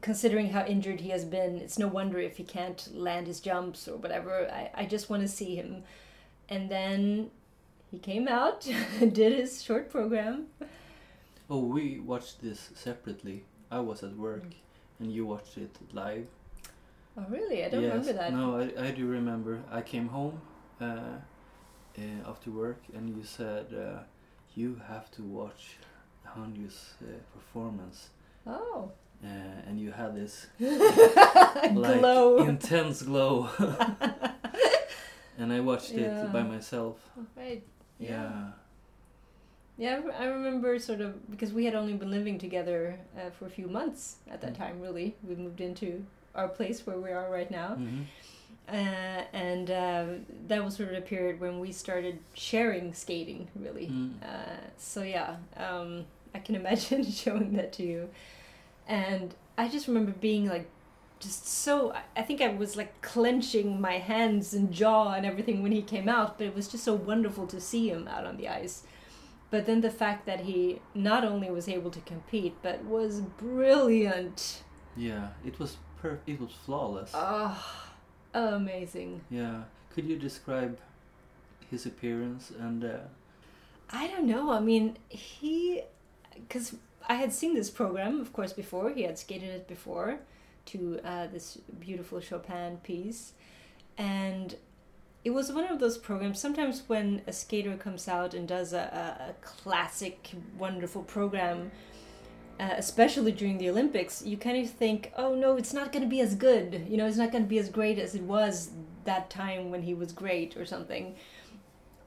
considering 0.02 0.50
how 0.50 0.64
injured 0.66 1.00
he 1.00 1.08
has 1.10 1.24
been, 1.24 1.56
it's 1.56 1.78
no 1.78 1.88
wonder 1.88 2.18
if 2.18 2.36
he 2.36 2.44
can't 2.44 2.88
land 2.94 3.26
his 3.26 3.40
jumps 3.40 3.88
or 3.88 3.96
whatever. 3.96 4.48
I, 4.52 4.70
I 4.82 4.84
just 4.84 5.08
want 5.08 5.22
to 5.22 5.28
see 5.28 5.56
him. 5.56 5.82
And 6.48 6.70
then 6.70 7.30
he 7.90 7.98
came 7.98 8.28
out, 8.28 8.60
did 9.00 9.32
his 9.32 9.62
short 9.62 9.90
program. 9.90 10.46
Oh, 11.48 11.60
we 11.60 12.00
watched 12.00 12.42
this 12.42 12.70
separately. 12.74 13.44
I 13.70 13.80
was 13.80 14.02
at 14.02 14.16
work 14.16 14.44
mm. 14.44 14.54
and 15.00 15.12
you 15.12 15.24
watched 15.24 15.56
it 15.56 15.74
live. 15.92 16.26
Oh, 17.16 17.24
really? 17.28 17.64
I 17.64 17.70
don't 17.70 17.82
yes. 17.82 17.90
remember 17.90 18.12
that. 18.12 18.32
No, 18.32 18.60
I, 18.60 18.88
I 18.88 18.90
do 18.90 19.06
remember. 19.06 19.62
I 19.70 19.80
came 19.80 20.08
home 20.08 20.40
uh, 20.80 20.84
uh, 20.84 22.28
after 22.28 22.50
work 22.50 22.82
and 22.94 23.08
you 23.08 23.24
said, 23.24 23.66
uh, 23.72 24.02
you 24.54 24.80
have 24.88 25.10
to 25.12 25.22
watch 25.22 25.76
Hanyu's 26.26 26.94
uh, 27.02 27.06
performance 27.34 28.10
Oh. 28.46 28.90
Uh, 29.24 29.28
and 29.68 29.78
you 29.78 29.92
had 29.92 30.16
this 30.16 30.46
like 30.60 31.74
glow. 32.00 32.38
intense 32.38 33.02
glow. 33.02 33.48
and 35.38 35.52
I 35.52 35.60
watched 35.60 35.92
yeah. 35.92 36.24
it 36.24 36.32
by 36.32 36.42
myself. 36.42 36.98
Right. 37.36 37.62
Yeah. 38.00 38.48
yeah. 39.78 40.00
I 40.18 40.24
remember 40.24 40.78
sort 40.80 41.00
of 41.00 41.30
because 41.30 41.52
we 41.52 41.64
had 41.64 41.76
only 41.76 41.92
been 41.92 42.10
living 42.10 42.38
together 42.38 42.98
uh, 43.16 43.30
for 43.30 43.46
a 43.46 43.50
few 43.50 43.68
months 43.68 44.16
at 44.28 44.40
that 44.40 44.54
mm. 44.54 44.58
time. 44.58 44.80
Really, 44.80 45.14
we 45.22 45.36
moved 45.36 45.60
into 45.60 46.04
our 46.34 46.48
place 46.48 46.84
where 46.84 46.98
we 46.98 47.12
are 47.12 47.30
right 47.30 47.50
now, 47.50 47.76
mm-hmm. 47.78 48.02
uh, 48.68 49.22
and 49.32 49.70
uh, 49.70 50.06
that 50.48 50.64
was 50.64 50.74
sort 50.74 50.88
of 50.88 50.96
a 50.96 51.00
period 51.00 51.38
when 51.38 51.60
we 51.60 51.70
started 51.70 52.18
sharing 52.34 52.92
skating. 52.92 53.46
Really, 53.54 53.86
mm. 53.86 54.14
so 54.78 55.02
yeah, 55.02 55.36
um, 55.56 56.06
I 56.34 56.38
can 56.38 56.54
imagine 56.54 57.04
showing 57.10 57.54
that 57.54 57.72
to 57.74 57.82
you. 57.82 58.08
And 58.86 59.34
I 59.56 59.68
just 59.68 59.86
remember 59.86 60.12
being 60.12 60.48
like 60.48 60.68
just 61.20 61.46
so 61.46 61.94
I 62.16 62.22
think 62.22 62.40
I 62.40 62.48
was 62.48 62.76
like 62.76 63.00
clenching 63.00 63.80
my 63.80 63.98
hands 63.98 64.54
and 64.54 64.72
jaw 64.72 65.12
and 65.12 65.24
everything 65.24 65.62
when 65.62 65.70
he 65.72 65.80
came 65.80 66.08
out, 66.08 66.36
but 66.36 66.48
it 66.48 66.54
was 66.54 66.66
just 66.66 66.84
so 66.84 66.94
wonderful 66.94 67.46
to 67.46 67.60
see 67.60 67.88
him 67.88 68.08
out 68.08 68.26
on 68.26 68.36
the 68.36 68.48
ice. 68.48 68.82
But 69.50 69.66
then 69.66 69.82
the 69.82 69.90
fact 69.90 70.26
that 70.26 70.40
he 70.40 70.80
not 70.94 71.24
only 71.24 71.50
was 71.50 71.68
able 71.68 71.90
to 71.92 72.00
compete 72.00 72.56
but 72.60 72.84
was 72.84 73.20
brilliant. 73.20 74.62
Yeah, 74.96 75.28
it 75.46 75.58
was 75.60 75.76
per 76.00 76.18
it 76.26 76.40
was 76.40 76.50
flawless. 76.50 77.12
Oh, 77.14 77.64
amazing. 78.34 79.20
Yeah. 79.30 79.62
Could 79.94 80.06
you 80.06 80.18
describe 80.18 80.78
his 81.70 81.86
appearance 81.86 82.50
and 82.58 82.84
uh, 82.84 82.98
I 83.90 84.08
don't 84.08 84.26
know. 84.26 84.52
I 84.52 84.60
mean, 84.60 84.96
he 85.08 85.82
cuz 86.48 86.74
I 87.08 87.14
had 87.14 87.32
seen 87.32 87.54
this 87.54 87.70
program 87.70 88.20
of 88.20 88.32
course 88.32 88.52
before. 88.52 88.90
He 88.90 89.02
had 89.02 89.18
skated 89.18 89.50
it 89.50 89.68
before 89.68 90.20
to 90.66 91.00
uh, 91.04 91.26
this 91.26 91.58
beautiful 91.80 92.20
Chopin 92.20 92.78
piece. 92.78 93.32
And 93.98 94.56
it 95.24 95.30
was 95.30 95.52
one 95.52 95.66
of 95.66 95.78
those 95.78 95.98
programs. 95.98 96.40
Sometimes 96.40 96.82
when 96.88 97.22
a 97.26 97.32
skater 97.32 97.76
comes 97.76 98.08
out 98.08 98.34
and 98.34 98.48
does 98.48 98.72
a, 98.72 98.78
a, 98.78 99.30
a 99.30 99.32
classic, 99.40 100.30
wonderful 100.58 101.02
program, 101.02 101.70
uh, 102.58 102.70
especially 102.76 103.32
during 103.32 103.58
the 103.58 103.70
Olympics, 103.70 104.24
you 104.24 104.36
kind 104.36 104.62
of 104.62 104.70
think, 104.70 105.12
oh 105.16 105.34
no, 105.34 105.56
it's 105.56 105.72
not 105.72 105.92
going 105.92 106.02
to 106.02 106.08
be 106.08 106.20
as 106.20 106.34
good. 106.34 106.86
You 106.88 106.96
know, 106.96 107.06
it's 107.06 107.16
not 107.16 107.30
going 107.30 107.44
to 107.44 107.48
be 107.48 107.58
as 107.58 107.68
great 107.68 107.98
as 107.98 108.14
it 108.14 108.22
was 108.22 108.70
that 109.04 109.30
time 109.30 109.70
when 109.70 109.82
he 109.82 109.94
was 109.94 110.12
great 110.12 110.56
or 110.56 110.64
something. 110.64 111.14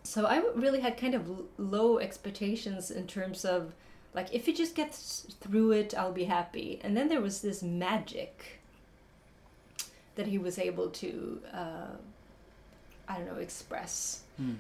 So 0.04 0.26
I 0.26 0.44
really 0.54 0.82
had 0.82 0.98
kind 0.98 1.16
of 1.16 1.30
low 1.58 1.98
expectations 2.00 2.92
in 2.92 3.08
terms 3.08 3.44
of 3.44 3.74
like 4.16 4.34
if 4.34 4.46
he 4.46 4.54
just 4.54 4.74
gets 4.74 5.28
through 5.42 5.72
it 5.72 5.94
i'll 5.96 6.14
be 6.14 6.24
happy. 6.24 6.80
And 6.84 6.96
then 6.98 7.10
there 7.10 7.22
was 7.22 7.42
this 7.42 7.62
magic 7.62 8.62
that 10.16 10.28
he 10.28 10.38
was 10.38 10.58
able 10.58 10.90
to 10.90 11.42
uh, 11.54 11.96
i 13.08 13.18
don't 13.18 13.28
know 13.28 13.36
express. 13.36 14.22
Hmm. 14.38 14.54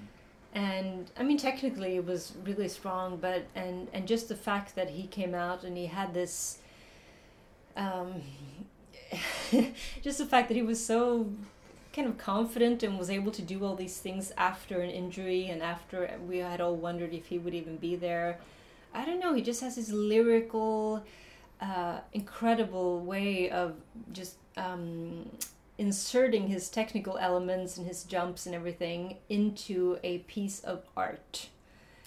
and 0.53 1.12
i 1.17 1.24
mean 1.24 1.38
technically 1.38 1.95
it 1.95 2.05
was 2.05 2.33
really 2.45 2.69
strong 2.69 3.17
but 3.17 3.43
and 3.55 3.89
and 3.93 4.07
just 4.07 4.29
the 4.29 4.35
fact 4.35 4.75
that 4.75 4.89
he 4.91 5.07
came 5.07 5.33
out 5.35 5.63
and 5.63 5.75
he 5.77 5.88
had 5.88 6.13
this 6.13 6.59
um, 7.75 8.21
just 10.01 10.17
the 10.17 10.25
fact 10.25 10.47
that 10.47 10.55
he 10.55 10.62
was 10.62 10.83
so 10.83 11.29
kind 11.93 12.07
of 12.07 12.17
confident 12.17 12.83
and 12.83 12.97
was 13.00 13.09
able 13.09 13.31
to 13.31 13.41
do 13.41 13.63
all 13.63 13.75
these 13.75 13.97
things 13.97 14.31
after 14.38 14.81
an 14.81 14.89
injury 14.89 15.47
and 15.47 15.62
after 15.62 16.09
we 16.27 16.38
had 16.39 16.59
all 16.62 16.75
wondered 16.75 17.13
if 17.13 17.27
he 17.27 17.38
would 17.38 17.53
even 17.53 17.77
be 17.77 17.95
there 17.95 18.39
I 18.96 19.06
don't 19.06 19.20
know. 19.20 19.34
He 19.34 19.42
just 19.42 19.62
has 19.62 19.75
this 19.75 19.92
lyrical, 19.92 21.04
uh, 21.62 22.00
incredible 22.14 23.02
way 23.02 23.50
of 23.50 23.75
just 24.14 24.38
um, 24.58 25.30
inserting 25.78 26.48
his 26.48 26.70
technical 26.70 27.18
elements 27.18 27.78
and 27.78 27.86
his 27.86 28.04
jumps 28.04 28.46
and 28.46 28.56
everything 28.56 29.18
into 29.30 30.00
a 30.04 30.20
piece 30.20 30.62
of 30.62 30.84
art. 30.96 31.50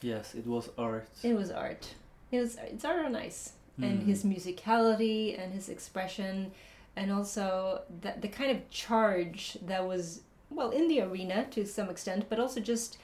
Yes, 0.00 0.34
it 0.34 0.46
was 0.46 0.70
art. 0.78 1.08
It 1.22 1.34
was 1.34 1.50
art. 1.50 1.94
It 2.30 2.40
was. 2.40 2.56
It's 2.56 2.84
art 2.84 3.04
on 3.04 3.16
ice, 3.16 3.52
mm. 3.78 3.84
and 3.84 4.02
Hmm. 4.02 4.08
his 4.08 4.24
musicality 4.24 5.38
and 5.42 5.52
his 5.52 5.68
expression, 5.68 6.52
and 6.96 7.10
also 7.12 7.82
the 8.00 8.14
the 8.20 8.28
kind 8.28 8.50
of 8.50 8.70
charge 8.70 9.58
that 9.62 9.86
was 9.86 10.22
well 10.50 10.70
in 10.70 10.88
the 10.88 11.00
arena 11.00 11.46
to 11.50 11.66
some 11.66 11.90
extent, 11.90 12.26
but 12.28 12.38
also 12.38 12.60
just 12.60 12.98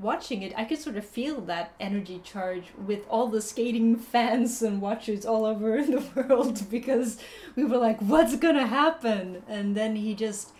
watching 0.00 0.42
it, 0.42 0.52
I 0.56 0.64
could 0.64 0.78
sort 0.78 0.96
of 0.96 1.04
feel 1.04 1.40
that 1.42 1.72
energy 1.78 2.20
charge 2.24 2.64
with 2.86 3.02
all 3.08 3.28
the 3.28 3.42
skating 3.42 3.96
fans 4.12 4.62
and 4.62 4.80
watchers 4.80 5.24
all 5.26 5.44
over 5.44 5.82
the 5.94 6.02
world 6.14 6.68
because 6.70 7.18
we 7.56 7.64
were 7.64 7.78
like, 7.78 8.00
what's 8.00 8.36
gonna 8.36 8.66
happen? 8.66 9.42
And 9.48 9.76
then 9.76 9.96
he 9.96 10.14
just, 10.14 10.50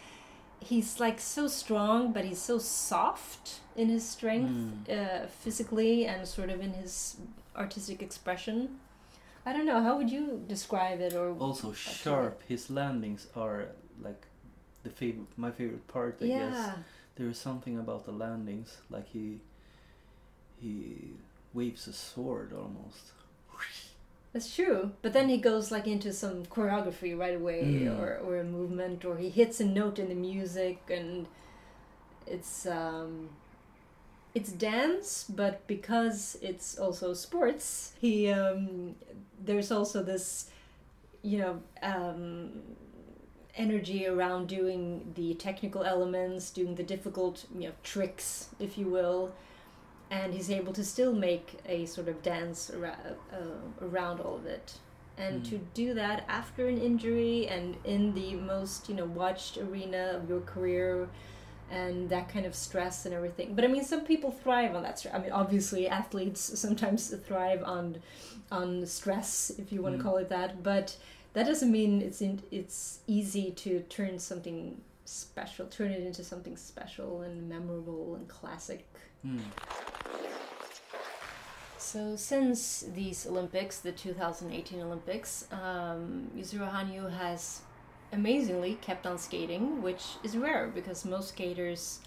he's 0.61 1.01
like 1.01 1.21
so 1.21 1.49
strong, 1.49 2.13
but 2.13 2.25
he's 2.25 2.41
so 2.43 2.59
soft 2.59 3.61
in 3.77 3.89
his 3.89 4.07
strength 4.09 4.51
Mm. 4.51 4.91
uh, 4.99 5.27
physically 5.29 6.07
and 6.07 6.27
sort 6.27 6.51
of 6.51 6.61
in 6.61 6.73
his 6.75 7.17
artistic 7.57 8.03
expression. 8.03 8.79
I 9.47 9.53
don't 9.55 9.65
know, 9.67 9.83
how 9.83 9.97
would 9.97 10.11
you 10.11 10.43
describe 10.47 11.01
it 11.01 11.15
or 11.15 11.35
Also 11.39 11.73
sharp. 11.73 12.43
His 12.47 12.69
landings 12.69 13.27
are 13.35 13.69
like 14.03 14.23
the 14.83 14.91
favorite, 14.91 15.29
my 15.37 15.51
favorite 15.51 15.87
part. 15.89 16.19
I 16.21 16.25
yeah. 16.27 16.39
guess 16.51 16.69
there 17.21 17.29
is 17.29 17.39
something 17.39 17.79
about 17.79 18.07
the 18.07 18.13
landings, 18.13 18.79
like 18.89 19.07
he 19.11 19.41
he 20.59 21.11
waves 21.53 21.87
a 21.87 21.93
sword 21.93 22.53
almost. 22.55 23.13
That's 24.33 24.55
true. 24.55 24.93
But 25.03 25.13
then 25.13 25.29
he 25.29 25.37
goes 25.37 25.71
like 25.71 25.87
into 25.87 26.13
some 26.15 26.47
choreography 26.47 27.19
right 27.19 27.35
away 27.37 27.63
Mm. 27.63 27.99
or, 28.01 28.17
or 28.25 28.39
a 28.39 28.45
movement 28.45 29.05
or 29.05 29.19
he 29.19 29.29
hits 29.29 29.61
a 29.61 29.67
note 29.67 29.99
in 29.99 30.09
the 30.09 30.15
music 30.15 30.79
and 30.89 31.27
it's 32.27 32.65
um 32.67 33.29
it's 34.35 34.53
dance 34.53 35.25
but 35.29 35.67
because 35.67 36.39
it's 36.41 36.79
also 36.79 37.13
sports 37.13 37.93
he 38.01 38.31
um 38.31 38.95
there's 39.45 39.73
also 39.73 40.03
this 40.05 40.49
you 41.23 41.39
know 41.39 41.61
um 41.83 42.51
energy 43.65 44.01
around 44.15 44.43
doing 44.59 44.83
the 45.21 45.29
technical 45.47 45.83
elements 45.95 46.51
doing 46.61 46.75
the 46.81 46.87
difficult 46.95 47.37
you 47.55 47.65
know 47.69 47.75
tricks 47.93 48.49
if 48.67 48.73
you 48.81 48.87
will 48.97 49.23
and 50.11 50.29
he's 50.35 50.51
able 50.51 50.73
to 50.81 50.85
still 50.95 51.13
make 51.29 51.47
a 51.67 51.87
sort 51.87 52.09
of 52.09 52.17
dance 52.23 52.71
around, 52.77 52.99
uh, 53.33 53.87
around 53.89 54.21
all 54.25 54.37
of 54.43 54.47
it 54.47 54.67
and 55.19 55.37
Mm. 55.43 55.49
to 55.51 55.57
do 55.83 55.89
that 56.03 56.19
after 56.41 56.63
an 56.73 56.79
injury 56.91 57.37
and 57.55 57.77
in 57.85 58.03
the 58.21 58.31
most 58.53 58.89
you 58.89 58.95
know 58.99 59.09
watched 59.23 59.55
arena 59.67 60.03
of 60.17 60.23
your 60.31 60.41
career 60.55 61.09
and 61.71 62.09
that 62.15 62.27
kind 62.35 62.47
of 62.51 62.55
stress 62.67 62.97
and 63.07 63.15
everything 63.15 63.49
but 63.57 63.65
i 63.65 63.69
mean 63.75 63.85
some 63.85 64.01
people 64.13 64.31
thrive 64.45 64.73
on 64.77 64.83
that 64.87 64.99
stress 64.99 65.15
i 65.15 65.19
mean 65.25 65.31
obviously 65.43 65.83
athletes 66.01 66.41
sometimes 66.65 67.01
thrive 67.29 67.63
on 67.77 67.85
on 68.61 68.69
stress 68.99 69.31
if 69.63 69.67
you 69.73 69.81
want 69.85 69.95
to 69.97 70.01
Mm. 70.01 70.07
call 70.07 70.17
it 70.25 70.29
that 70.37 70.51
but 70.71 70.87
that 71.33 71.47
doesn't 71.47 71.71
mean 71.71 72.03
it's 72.03 72.21
in, 72.21 72.43
it's 72.51 73.01
easy 73.07 73.51
to 73.53 73.81
turn 73.89 74.19
something 74.19 74.81
special 75.05 75.67
turn 75.67 75.91
it 75.91 76.03
into 76.07 76.23
something 76.23 76.57
special 76.57 77.23
and 77.23 77.49
memorable 77.49 78.15
and 78.15 78.29
classic 78.29 78.87
Hmm. 79.23 79.39
so 81.77 82.17
since 82.17 82.85
these 82.95 83.27
Olympics, 83.27 83.81
the 83.81 83.93
2018 83.93 84.81
Olympics, 84.81 85.47
um, 85.53 86.31
Yuzuru 86.35 86.71
Hanyu 86.73 87.11
has 87.19 87.61
amazingly 88.13 88.75
kept 88.81 89.07
on 89.07 89.19
skating, 89.19 89.83
which 89.83 90.03
is 90.23 90.37
rare 90.39 90.69
because 90.75 91.05
most 91.05 91.29
skaters 91.31 92.01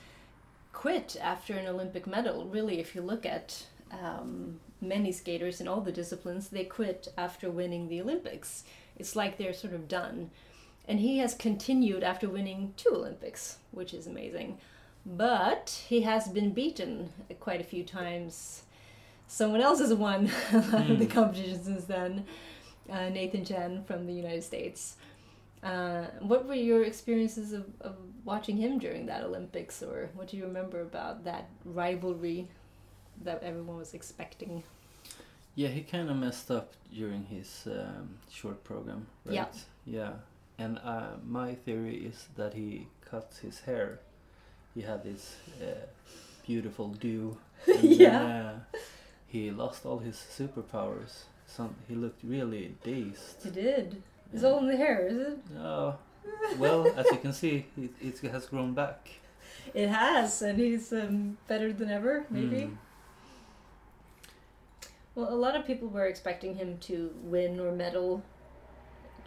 quit 0.71 1.15
after 1.21 1.53
an 1.53 1.67
Olympic 1.67 2.07
medal. 2.07 2.45
Really, 2.45 2.79
if 2.79 2.95
you 2.95 3.01
look 3.01 3.25
at 3.25 3.65
um, 3.91 4.59
many 4.81 5.11
skaters 5.11 5.61
in 5.61 5.67
all 5.67 5.81
the 5.81 5.91
disciplines, 5.91 6.49
they 6.49 6.63
quit 6.65 7.07
after 7.17 7.49
winning 7.49 7.87
the 7.89 8.01
Olympics. 8.01 8.63
It's 8.97 9.15
like 9.15 9.37
they're 9.37 9.53
sort 9.53 9.73
of 9.73 9.87
done. 9.87 10.31
And 10.87 10.99
he 10.99 11.19
has 11.19 11.33
continued 11.33 12.03
after 12.03 12.29
winning 12.29 12.73
two 12.75 12.89
Olympics, 12.89 13.57
which 13.71 13.93
is 13.93 14.07
amazing. 14.07 14.57
But 15.05 15.83
he 15.87 16.01
has 16.01 16.27
been 16.27 16.53
beaten 16.53 17.11
quite 17.39 17.61
a 17.61 17.65
few 17.65 17.83
times 17.83 18.63
someone 19.27 19.61
else 19.61 19.79
has 19.79 19.93
won 19.93 20.29
of 20.53 20.71
the 20.99 21.07
competition 21.07 21.63
since 21.63 21.85
then. 21.85 22.25
Uh, 22.89 23.09
Nathan 23.09 23.45
Chen 23.45 23.83
from 23.85 24.05
the 24.05 24.13
United 24.13 24.43
States. 24.43 24.97
Uh, 25.63 26.05
what 26.19 26.45
were 26.45 26.53
your 26.53 26.83
experiences 26.83 27.53
of, 27.53 27.65
of 27.79 27.95
watching 28.25 28.57
him 28.57 28.77
during 28.77 29.05
that 29.05 29.23
Olympics, 29.23 29.81
or 29.81 30.09
what 30.13 30.27
do 30.27 30.37
you 30.37 30.43
remember 30.43 30.81
about 30.81 31.23
that 31.23 31.49
rivalry 31.63 32.49
that 33.23 33.41
everyone 33.41 33.77
was 33.77 33.93
expecting? 33.93 34.63
Yeah, 35.55 35.69
he 35.69 35.81
kind 35.81 36.09
of 36.09 36.17
messed 36.17 36.49
up 36.49 36.73
during 36.93 37.25
his 37.25 37.67
um, 37.67 38.17
short 38.31 38.63
program, 38.63 39.07
right? 39.25 39.35
Yeah. 39.35 39.45
Yeah. 39.85 40.11
And 40.57 40.79
uh, 40.83 41.17
my 41.25 41.55
theory 41.55 41.95
is 42.05 42.27
that 42.35 42.53
he 42.53 42.87
cut 43.09 43.33
his 43.41 43.61
hair. 43.61 43.99
He 44.73 44.81
had 44.81 45.03
this 45.03 45.35
uh, 45.61 45.85
beautiful 46.45 46.89
do. 46.89 47.37
Yeah. 47.81 48.09
Then, 48.09 48.31
uh, 48.31 48.59
he 49.27 49.51
lost 49.51 49.85
all 49.85 49.99
his 49.99 50.15
superpowers. 50.15 51.23
Some 51.47 51.75
he 51.87 51.95
looked 51.95 52.23
really 52.23 52.75
dazed. 52.83 53.43
He 53.43 53.49
did. 53.49 54.01
It's 54.33 54.43
Yeah. 54.43 54.49
all 54.49 54.59
in 54.59 54.67
the 54.67 54.77
hair, 54.77 55.07
is 55.07 55.17
it? 55.17 55.39
Oh, 55.59 55.95
well, 56.57 56.87
as 56.97 57.05
you 57.11 57.17
can 57.17 57.33
see, 57.33 57.65
it, 57.77 57.91
it 58.01 58.31
has 58.31 58.45
grown 58.47 58.73
back. 58.73 59.09
It 59.73 59.87
has, 59.89 60.41
and 60.41 60.59
he's 60.59 60.91
um, 60.93 61.37
better 61.47 61.71
than 61.73 61.89
ever, 61.89 62.25
maybe. 62.29 62.61
Mm. 62.67 62.77
Well, 65.15 65.33
a 65.33 65.35
lot 65.35 65.55
of 65.55 65.65
people 65.65 65.87
were 65.87 66.05
expecting 66.05 66.55
him 66.55 66.77
to 66.81 67.11
win 67.23 67.59
or 67.59 67.71
medal 67.71 68.21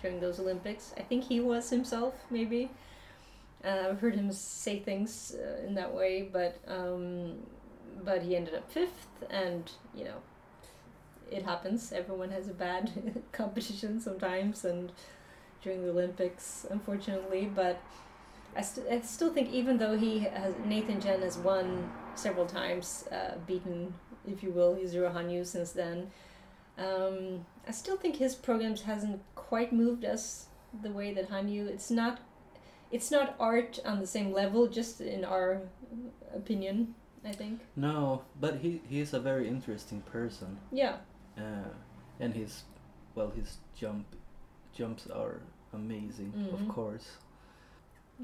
during 0.01 0.20
those 0.20 0.38
Olympics. 0.40 0.92
I 0.96 1.03
think 1.03 1.25
he 1.25 1.40
was 1.40 1.70
himself, 1.70 2.14
maybe. 2.31 2.70
Uh, 3.64 3.88
I've 3.90 4.01
heard 4.01 4.14
him 4.14 4.33
say 4.33 4.81
things 4.81 5.35
uh, 5.38 5.66
in 5.66 5.75
that 5.75 5.94
way, 5.94 6.22
but 6.33 6.59
um, 6.68 7.35
but 8.05 8.22
he 8.22 8.37
ended 8.37 8.55
up 8.55 8.70
fifth, 8.70 9.09
and 9.31 9.70
you 9.94 10.05
know, 10.05 10.18
it 11.31 11.44
happens. 11.44 11.92
Everyone 11.92 12.31
has 12.31 12.49
a 12.49 12.53
bad 12.55 13.22
competition 13.33 14.01
sometimes, 14.01 14.64
and 14.64 14.92
during 15.62 15.83
the 15.83 15.90
Olympics, 15.90 16.66
unfortunately. 16.70 17.51
But 17.55 17.81
I, 18.57 18.62
st- 18.62 18.88
I 18.88 19.01
still 19.03 19.33
think, 19.33 19.51
even 19.53 19.79
though 19.79 19.96
he 19.99 20.20
has 20.20 20.55
Nathan 20.66 21.01
Chen 21.01 21.22
has 21.22 21.38
won 21.38 21.90
several 22.14 22.46
times, 22.46 23.07
uh, 23.12 23.37
beaten, 23.46 23.94
if 24.26 24.42
you 24.42 24.50
will, 24.50 24.74
Yuzuru 24.76 25.12
Hanyu 25.14 25.44
since 25.46 25.72
then. 25.72 26.10
Um, 26.78 27.46
I 27.66 27.70
still 27.70 27.96
think 27.96 28.16
his 28.16 28.34
programs 28.34 28.82
hasn't 28.82 29.20
quite 29.34 29.72
moved 29.72 30.04
us 30.04 30.46
the 30.82 30.90
way 30.90 31.12
that 31.14 31.30
Hanyu. 31.30 31.66
It's 31.68 31.90
not, 31.90 32.20
it's 32.92 33.10
not 33.10 33.34
art 33.40 33.78
on 33.84 34.00
the 34.00 34.06
same 34.06 34.32
level, 34.32 34.66
just 34.66 35.00
in 35.00 35.24
our 35.24 35.62
opinion. 36.34 36.94
I 37.24 37.32
think. 37.32 37.60
No, 37.74 38.22
but 38.40 38.58
he 38.58 38.80
he's 38.88 39.12
a 39.12 39.18
very 39.18 39.48
interesting 39.48 40.00
person. 40.02 40.58
Yeah. 40.70 40.98
Uh, 41.36 41.70
and 42.20 42.32
his, 42.34 42.62
well, 43.16 43.30
his 43.30 43.58
jump, 43.74 44.06
jumps 44.72 45.08
are 45.08 45.40
amazing, 45.72 46.32
Mhm. 46.36 46.52
of 46.54 46.68
course. 46.68 47.16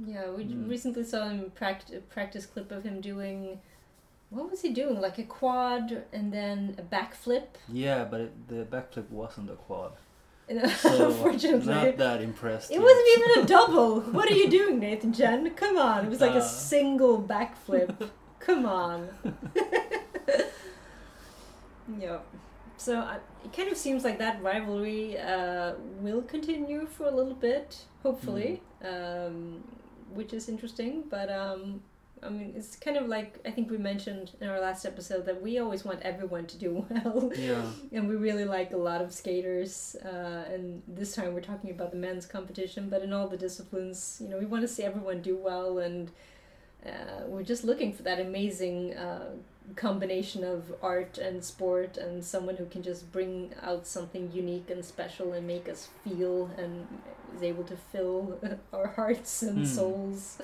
Yeah, 0.06 0.30
we 0.30 0.44
Mm. 0.44 0.70
recently 0.70 1.02
saw 1.02 1.28
him 1.28 1.50
pract- 1.50 1.92
a 1.96 2.00
practice 2.00 2.46
clip 2.46 2.70
of 2.70 2.84
him 2.84 3.00
doing. 3.00 3.60
What 4.32 4.50
was 4.50 4.62
he 4.62 4.70
doing? 4.72 5.00
Like 5.00 5.18
a 5.18 5.24
quad 5.24 6.04
and 6.12 6.32
then 6.32 6.74
a 6.78 6.82
backflip. 6.82 7.48
Yeah, 7.68 8.04
but 8.04 8.20
it, 8.22 8.48
the 8.48 8.64
backflip 8.64 9.10
wasn't 9.10 9.50
a 9.50 9.56
quad, 9.56 9.92
so 10.78 11.08
Unfortunately, 11.08 11.72
not 11.72 11.96
that 11.98 12.20
impressed. 12.22 12.70
it 12.70 12.74
yet. 12.74 12.82
wasn't 12.82 13.08
even 13.16 13.44
a 13.44 13.46
double. 13.46 14.00
what 14.16 14.30
are 14.30 14.34
you 14.34 14.48
doing, 14.50 14.78
Nathan 14.78 15.12
Chen? 15.12 15.50
Come 15.54 15.76
on! 15.76 16.06
It 16.06 16.10
was 16.10 16.20
like 16.20 16.32
a 16.34 16.38
Uh. 16.38 16.40
single 16.72 17.22
backflip. 17.22 18.10
Come 18.40 18.66
on. 18.66 19.08
yeah. 22.00 22.18
So 22.76 22.98
uh, 22.98 23.18
it 23.44 23.52
kind 23.52 23.70
of 23.70 23.76
seems 23.78 24.02
like 24.04 24.18
that 24.18 24.42
rivalry 24.42 25.18
uh, 25.18 25.74
will 26.00 26.22
continue 26.22 26.86
for 26.86 27.04
a 27.06 27.10
little 27.10 27.34
bit, 27.34 27.84
hopefully, 28.02 28.60
um, 28.84 29.62
which 30.12 30.32
is 30.32 30.48
interesting. 30.48 31.04
But 31.08 31.30
um, 31.30 31.82
I 32.24 32.28
mean, 32.28 32.52
it's 32.56 32.76
kind 32.76 32.96
of 32.96 33.08
like 33.08 33.38
I 33.44 33.50
think 33.50 33.70
we 33.70 33.78
mentioned 33.78 34.30
in 34.40 34.48
our 34.48 34.60
last 34.60 34.84
episode 34.84 35.26
that 35.26 35.42
we 35.42 35.58
always 35.58 35.84
want 35.84 36.00
everyone 36.02 36.46
to 36.46 36.56
do 36.56 36.86
well. 36.90 37.32
Yeah. 37.36 37.64
and 37.92 38.08
we 38.08 38.14
really 38.16 38.44
like 38.44 38.72
a 38.72 38.76
lot 38.76 39.00
of 39.02 39.12
skaters 39.12 39.96
uh, 40.04 40.44
and 40.52 40.82
this 40.86 41.14
time 41.16 41.34
we're 41.34 41.40
talking 41.40 41.70
about 41.70 41.90
the 41.90 41.96
men's 41.96 42.26
competition 42.26 42.88
but 42.88 43.02
in 43.02 43.12
all 43.12 43.26
the 43.28 43.36
disciplines 43.36 44.18
you 44.22 44.28
know 44.28 44.38
we 44.38 44.46
want 44.46 44.62
to 44.62 44.68
see 44.68 44.84
everyone 44.84 45.20
do 45.20 45.36
well 45.36 45.78
and 45.78 46.10
uh, 46.86 47.22
we're 47.26 47.42
just 47.44 47.64
looking 47.64 47.92
for 47.92 48.02
that 48.02 48.18
amazing 48.20 48.94
uh, 48.94 49.30
combination 49.76 50.42
of 50.44 50.72
art 50.82 51.18
and 51.18 51.44
sport 51.44 51.96
and 51.96 52.24
someone 52.24 52.56
who 52.56 52.66
can 52.66 52.82
just 52.82 53.10
bring 53.12 53.52
out 53.62 53.86
something 53.86 54.30
unique 54.32 54.68
and 54.70 54.84
special 54.84 55.32
and 55.32 55.46
make 55.46 55.68
us 55.68 55.88
feel 56.04 56.50
and 56.58 56.86
is 57.36 57.42
able 57.42 57.64
to 57.64 57.76
fill 57.76 58.38
our 58.72 58.88
hearts 58.88 59.42
and 59.42 59.58
Mm. 59.58 59.66
souls 59.66 60.38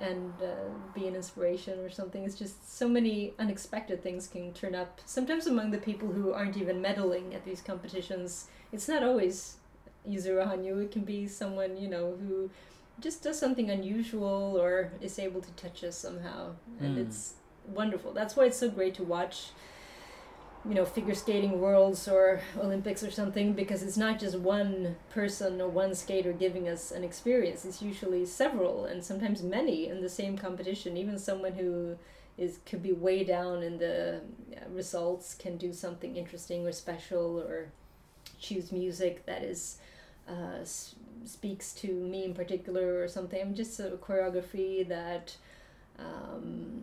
and 0.00 0.32
uh, 0.42 0.46
be 0.94 1.06
an 1.06 1.14
inspiration 1.14 1.78
or 1.80 1.90
something. 1.90 2.24
It's 2.24 2.34
just 2.36 2.76
so 2.78 2.86
many 2.88 3.32
unexpected 3.38 4.02
things 4.02 4.26
can 4.28 4.52
turn 4.52 4.74
up. 4.74 5.00
Sometimes 5.06 5.46
among 5.46 5.70
the 5.70 5.78
people 5.78 6.08
who 6.12 6.32
aren't 6.32 6.56
even 6.56 6.82
medaling 6.82 7.34
at 7.34 7.44
these 7.44 7.62
competitions, 7.62 8.48
it's 8.72 8.88
not 8.88 9.02
always 9.02 9.56
Yuzuru 10.08 10.46
Hanyu. 10.46 10.84
It 10.84 10.90
can 10.90 11.02
be 11.04 11.26
someone 11.26 11.76
you 11.76 11.88
know 11.88 12.16
who 12.26 12.50
just 13.00 13.22
does 13.22 13.38
something 13.38 13.70
unusual 13.70 14.56
or 14.58 14.92
is 15.00 15.18
able 15.18 15.40
to 15.40 15.50
touch 15.52 15.82
us 15.84 15.96
somehow, 15.98 16.52
and 16.80 16.96
Mm. 16.96 17.06
it's 17.06 17.34
wonderful. 17.68 18.12
That's 18.12 18.36
why 18.36 18.44
it's 18.46 18.56
so 18.58 18.70
great 18.70 18.94
to 18.94 19.04
watch. 19.04 19.50
You 20.68 20.74
know, 20.74 20.84
figure 20.84 21.14
skating 21.14 21.60
worlds 21.60 22.08
or 22.08 22.40
Olympics 22.58 23.04
or 23.04 23.10
something 23.10 23.52
because 23.52 23.84
it's 23.84 23.96
not 23.96 24.18
just 24.18 24.36
one 24.38 24.96
person 25.10 25.60
or 25.60 25.68
one 25.68 25.94
skater 25.94 26.32
giving 26.32 26.68
us 26.68 26.90
an 26.90 27.04
experience. 27.04 27.64
It's 27.64 27.80
usually 27.80 28.26
several 28.26 28.84
and 28.84 29.04
sometimes 29.04 29.42
many 29.42 29.86
in 29.86 30.00
the 30.00 30.08
same 30.08 30.36
competition. 30.36 30.96
Even 30.96 31.18
someone 31.18 31.52
who 31.52 31.96
is 32.36 32.58
could 32.66 32.82
be 32.82 32.92
way 32.92 33.22
down 33.22 33.62
in 33.62 33.78
the 33.78 34.20
results 34.70 35.34
can 35.34 35.56
do 35.56 35.72
something 35.72 36.16
interesting 36.16 36.66
or 36.66 36.72
special 36.72 37.40
or 37.40 37.68
choose 38.40 38.72
music 38.72 39.24
that 39.26 39.42
is 39.42 39.78
uh, 40.28 40.64
speaks 41.24 41.72
to 41.72 41.88
me 41.88 42.24
in 42.24 42.34
particular 42.34 43.00
or 43.02 43.08
something. 43.08 43.54
Just 43.54 43.78
a 43.80 43.98
choreography 44.02 44.86
that 44.88 45.36
um, 45.98 46.82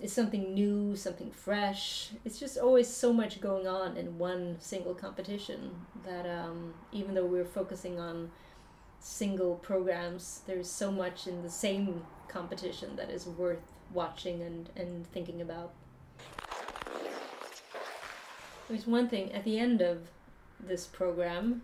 is 0.00 0.12
something 0.12 0.54
new, 0.54 0.96
something 0.96 1.30
fresh. 1.30 2.10
It's 2.24 2.38
just 2.38 2.58
always 2.58 2.88
so 2.88 3.12
much 3.12 3.40
going 3.40 3.66
on 3.66 3.96
in 3.96 4.18
one 4.18 4.56
single 4.60 4.94
competition 4.94 5.70
that 6.04 6.26
um, 6.26 6.74
even 6.92 7.14
though 7.14 7.26
we're 7.26 7.44
focusing 7.44 7.98
on 7.98 8.30
single 9.00 9.56
programs, 9.56 10.40
there's 10.46 10.70
so 10.70 10.90
much 10.90 11.26
in 11.26 11.42
the 11.42 11.50
same 11.50 12.04
competition 12.28 12.96
that 12.96 13.10
is 13.10 13.26
worth 13.26 13.72
watching 13.92 14.42
and, 14.42 14.70
and 14.76 15.06
thinking 15.12 15.40
about. 15.40 15.72
There's 18.68 18.86
one 18.86 19.08
thing 19.08 19.32
at 19.32 19.44
the 19.44 19.58
end 19.58 19.82
of 19.82 20.08
this 20.58 20.86
program, 20.86 21.62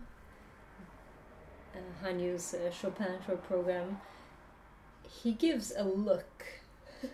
uh, 1.75 2.05
Hanyu's 2.05 2.53
uh, 2.53 2.71
Chopin 2.71 3.17
short 3.25 3.43
program, 3.43 3.99
he 5.09 5.33
gives 5.33 5.73
a 5.75 5.83
look. 5.83 6.45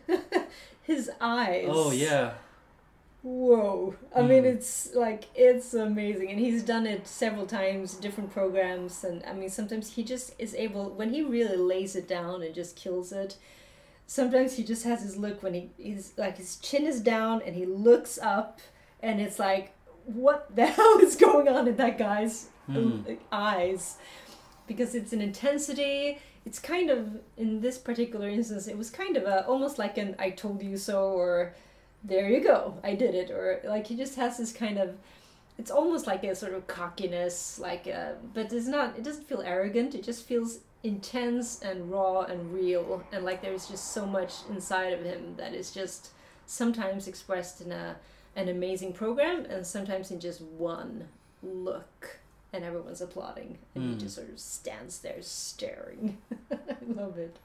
His 0.88 1.12
eyes. 1.22 1.68
Oh 1.70 1.92
yeah. 1.92 2.32
Whoa. 3.24 3.96
I 4.16 4.22
mean, 4.22 4.44
Mm. 4.44 4.54
it's 4.56 4.94
like, 4.96 5.26
it's 5.36 5.74
amazing. 5.74 6.30
And 6.32 6.40
he's 6.40 6.64
done 6.64 6.88
it 6.88 7.06
several 7.08 7.46
times, 7.46 7.96
different 7.96 8.32
programs. 8.32 9.04
And 9.04 9.22
I 9.26 9.34
mean, 9.34 9.50
sometimes 9.50 9.92
he 9.96 10.04
just 10.04 10.34
is 10.40 10.56
able, 10.56 10.92
when 10.92 11.12
he 11.14 11.22
really 11.24 11.58
lays 11.58 11.96
it 11.98 12.08
down 12.08 12.42
and 12.42 12.56
just 12.56 12.76
kills 12.78 13.12
it, 13.12 13.36
sometimes 14.06 14.56
he 14.56 14.64
just 14.64 14.86
has 14.86 15.02
his 15.02 15.18
look 15.18 15.44
when 15.44 15.54
he, 15.56 15.70
he's 15.78 16.14
like, 16.16 16.38
his 16.38 16.56
chin 16.58 16.86
is 16.86 17.02
down 17.02 17.42
and 17.46 17.54
he 17.56 17.66
looks 17.66 18.18
up 18.20 18.62
and 19.02 19.20
it's 19.20 19.40
like, 19.40 19.74
what 20.06 20.56
the 20.56 20.66
hell 20.78 21.00
is 21.00 21.18
going 21.18 21.50
on 21.50 21.68
in 21.68 21.76
that 21.78 21.98
guy's 21.98 22.48
Mm. 22.70 23.18
eyes? 23.32 23.98
Because 24.68 24.94
it's 24.96 25.12
an 25.14 25.22
intensity. 25.22 26.20
It's 26.48 26.60
kind 26.60 26.90
of, 26.90 27.00
in 27.36 27.60
this 27.60 27.78
particular 27.78 28.30
instance, 28.30 28.70
it 28.70 28.78
was 28.78 28.90
kind 28.90 29.18
of 29.18 29.24
a, 29.26 29.46
almost 29.46 29.78
like 29.78 29.98
an 29.98 30.16
I 30.18 30.30
told 30.30 30.64
you 30.64 30.78
so 30.78 31.12
or 31.12 31.54
there 32.06 32.30
you 32.30 32.42
go, 32.42 32.76
I 32.86 32.96
did 32.96 33.14
it. 33.16 33.30
Or 33.32 33.60
like 33.66 33.86
he 33.88 33.98
just 33.98 34.16
has 34.16 34.38
this 34.38 34.54
kind 34.54 34.78
of, 34.78 34.96
it's 35.58 35.70
almost 35.70 36.08
like 36.08 36.24
a 36.24 36.34
sort 36.34 36.54
of 36.54 36.66
cockiness, 36.66 37.60
like, 37.60 37.86
uh, 37.86 38.14
but 38.34 38.54
it's 38.54 38.66
not, 38.66 38.98
it 38.98 39.04
doesn't 39.04 39.28
feel 39.28 39.42
arrogant. 39.42 39.94
It 39.94 40.04
just 40.04 40.26
feels 40.26 40.60
intense 40.84 41.62
and 41.62 41.92
raw 41.92 42.22
and 42.22 42.54
real. 42.54 43.04
And 43.12 43.26
like 43.26 43.42
there's 43.42 43.68
just 43.68 43.92
so 43.92 44.06
much 44.06 44.32
inside 44.50 44.94
of 44.94 45.04
him 45.04 45.36
that 45.36 45.54
is 45.54 45.72
just 45.72 46.12
sometimes 46.46 47.10
expressed 47.10 47.60
in 47.60 47.74
a, 47.74 47.98
an 48.38 48.48
amazing 48.48 48.94
program 48.94 49.44
and 49.50 49.68
sometimes 49.68 50.12
in 50.12 50.22
just 50.22 50.40
one 50.42 51.10
look. 51.44 52.20
And 52.58 52.66
everyone's 52.66 53.02
applauding, 53.02 53.60
and 53.76 53.84
he 53.84 53.96
Mm. 53.96 54.00
just 54.00 54.16
sort 54.16 54.30
of 54.30 54.40
stands 54.40 54.98
there 54.98 55.22
staring. 55.22 56.18
I 56.52 56.58
love 56.88 57.20
it. 57.20 57.36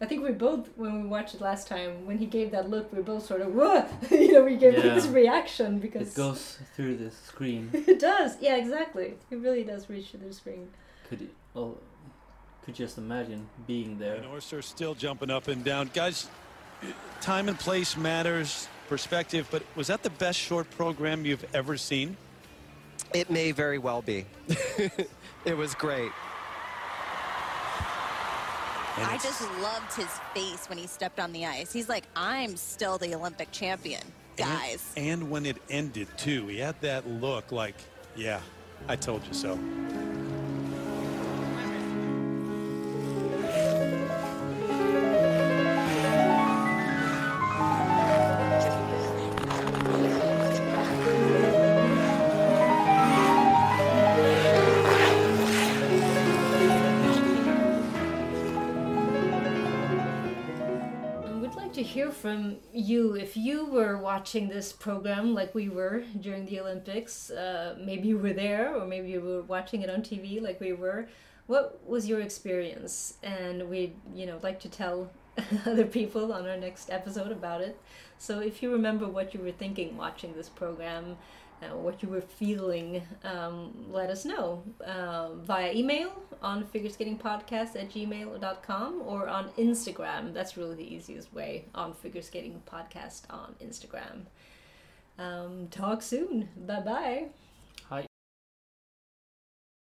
I 0.00 0.06
think 0.06 0.22
we 0.22 0.30
both, 0.30 0.68
when 0.76 1.02
we 1.02 1.08
watched 1.08 1.34
it 1.34 1.40
last 1.40 1.66
time, 1.66 2.06
when 2.06 2.18
he 2.18 2.26
gave 2.26 2.52
that 2.52 2.70
look, 2.70 2.92
we 2.92 3.02
both 3.02 3.26
sort 3.26 3.40
of, 3.40 3.52
whoa! 3.52 3.86
you 4.12 4.32
know, 4.34 4.44
we 4.44 4.54
gave 4.56 4.74
Yeah. 4.74 4.94
this 4.94 5.08
reaction 5.08 5.80
because 5.80 6.12
It 6.12 6.14
goes 6.14 6.58
through 6.76 6.98
the 6.98 7.10
screen. 7.10 7.70
it 7.74 7.98
does. 7.98 8.36
Yeah, 8.40 8.54
exactly. 8.54 9.14
It 9.32 9.36
really 9.38 9.64
does 9.64 9.90
reach 9.90 10.10
through 10.10 10.20
the 10.28 10.32
screen. 10.32 10.68
Could 11.08 11.22
it, 11.22 11.30
well, 11.52 11.76
could 12.64 12.76
just 12.76 12.98
imagine 12.98 13.48
being 13.66 13.98
there. 13.98 14.14
And 14.14 14.26
Orser 14.26 14.62
still 14.62 14.94
jumping 14.94 15.28
up 15.30 15.48
and 15.48 15.64
down. 15.64 15.90
Guys, 15.92 16.28
time 17.20 17.48
and 17.48 17.58
place 17.58 17.96
matters, 17.96 18.68
perspective, 18.88 19.48
but 19.50 19.64
was 19.74 19.88
that 19.88 20.04
the 20.04 20.10
best 20.10 20.38
short 20.38 20.70
program 20.70 21.26
you've 21.26 21.44
ever 21.52 21.76
seen? 21.76 22.16
It 23.12 23.30
may 23.30 23.52
very 23.52 23.78
well 23.78 24.02
be. 24.02 24.24
it 25.44 25.56
was 25.56 25.74
great. 25.74 26.12
And 28.96 29.06
I 29.06 29.18
just 29.22 29.42
loved 29.60 29.94
his 29.94 30.08
face 30.34 30.68
when 30.68 30.76
he 30.76 30.86
stepped 30.86 31.20
on 31.20 31.32
the 31.32 31.46
ice. 31.46 31.72
He's 31.72 31.88
like, 31.88 32.04
I'm 32.14 32.56
still 32.56 32.98
the 32.98 33.14
Olympic 33.14 33.50
champion, 33.50 34.02
guys. 34.36 34.92
And, 34.96 35.22
and 35.22 35.30
when 35.30 35.46
it 35.46 35.56
ended, 35.70 36.08
too, 36.18 36.48
he 36.48 36.58
had 36.58 36.80
that 36.82 37.08
look 37.08 37.50
like, 37.50 37.76
yeah, 38.14 38.40
I 38.88 38.96
told 38.96 39.26
you 39.26 39.32
so. 39.32 39.58
Hear 62.00 62.10
from 62.10 62.56
you 62.72 63.14
if 63.14 63.36
you 63.36 63.66
were 63.66 63.98
watching 63.98 64.48
this 64.48 64.72
program 64.72 65.34
like 65.34 65.54
we 65.54 65.68
were 65.68 66.02
during 66.18 66.46
the 66.46 66.58
Olympics. 66.58 67.30
Uh, 67.30 67.76
maybe 67.78 68.08
you 68.08 68.16
were 68.16 68.32
there, 68.32 68.74
or 68.74 68.86
maybe 68.86 69.10
you 69.10 69.20
were 69.20 69.42
watching 69.42 69.82
it 69.82 69.90
on 69.90 70.00
TV 70.00 70.40
like 70.40 70.58
we 70.60 70.72
were. 70.72 71.08
What 71.46 71.86
was 71.86 72.08
your 72.08 72.20
experience? 72.20 73.14
And 73.22 73.68
we'd 73.68 73.94
you 74.14 74.24
know 74.24 74.38
like 74.42 74.60
to 74.60 74.70
tell 74.70 75.10
other 75.66 75.84
people 75.84 76.32
on 76.32 76.48
our 76.48 76.56
next 76.56 76.88
episode 76.90 77.32
about 77.32 77.60
it. 77.60 77.78
So 78.18 78.40
if 78.40 78.62
you 78.62 78.72
remember 78.72 79.06
what 79.06 79.34
you 79.34 79.40
were 79.40 79.52
thinking 79.52 79.98
watching 79.98 80.32
this 80.32 80.48
program, 80.48 81.18
uh, 81.62 81.76
what 81.76 82.02
you 82.02 82.08
were 82.08 82.20
feeling, 82.20 83.02
um, 83.24 83.86
let 83.90 84.10
us 84.10 84.24
know 84.24 84.62
uh, 84.86 85.34
via 85.34 85.72
email 85.72 86.12
on 86.42 86.64
figureskatingpodcast 86.64 87.76
at 87.76 87.90
gmail.com 87.90 89.02
or 89.04 89.28
on 89.28 89.50
Instagram. 89.50 90.32
That's 90.32 90.56
really 90.56 90.76
the 90.76 90.94
easiest 90.94 91.32
way 91.32 91.66
on 91.74 91.94
Figureskating 91.94 92.60
Podcast 92.62 93.22
on 93.30 93.54
Instagram. 93.62 94.26
Um, 95.18 95.68
talk 95.70 96.02
soon. 96.02 96.48
Bye 96.66 96.80
bye. 96.80 97.28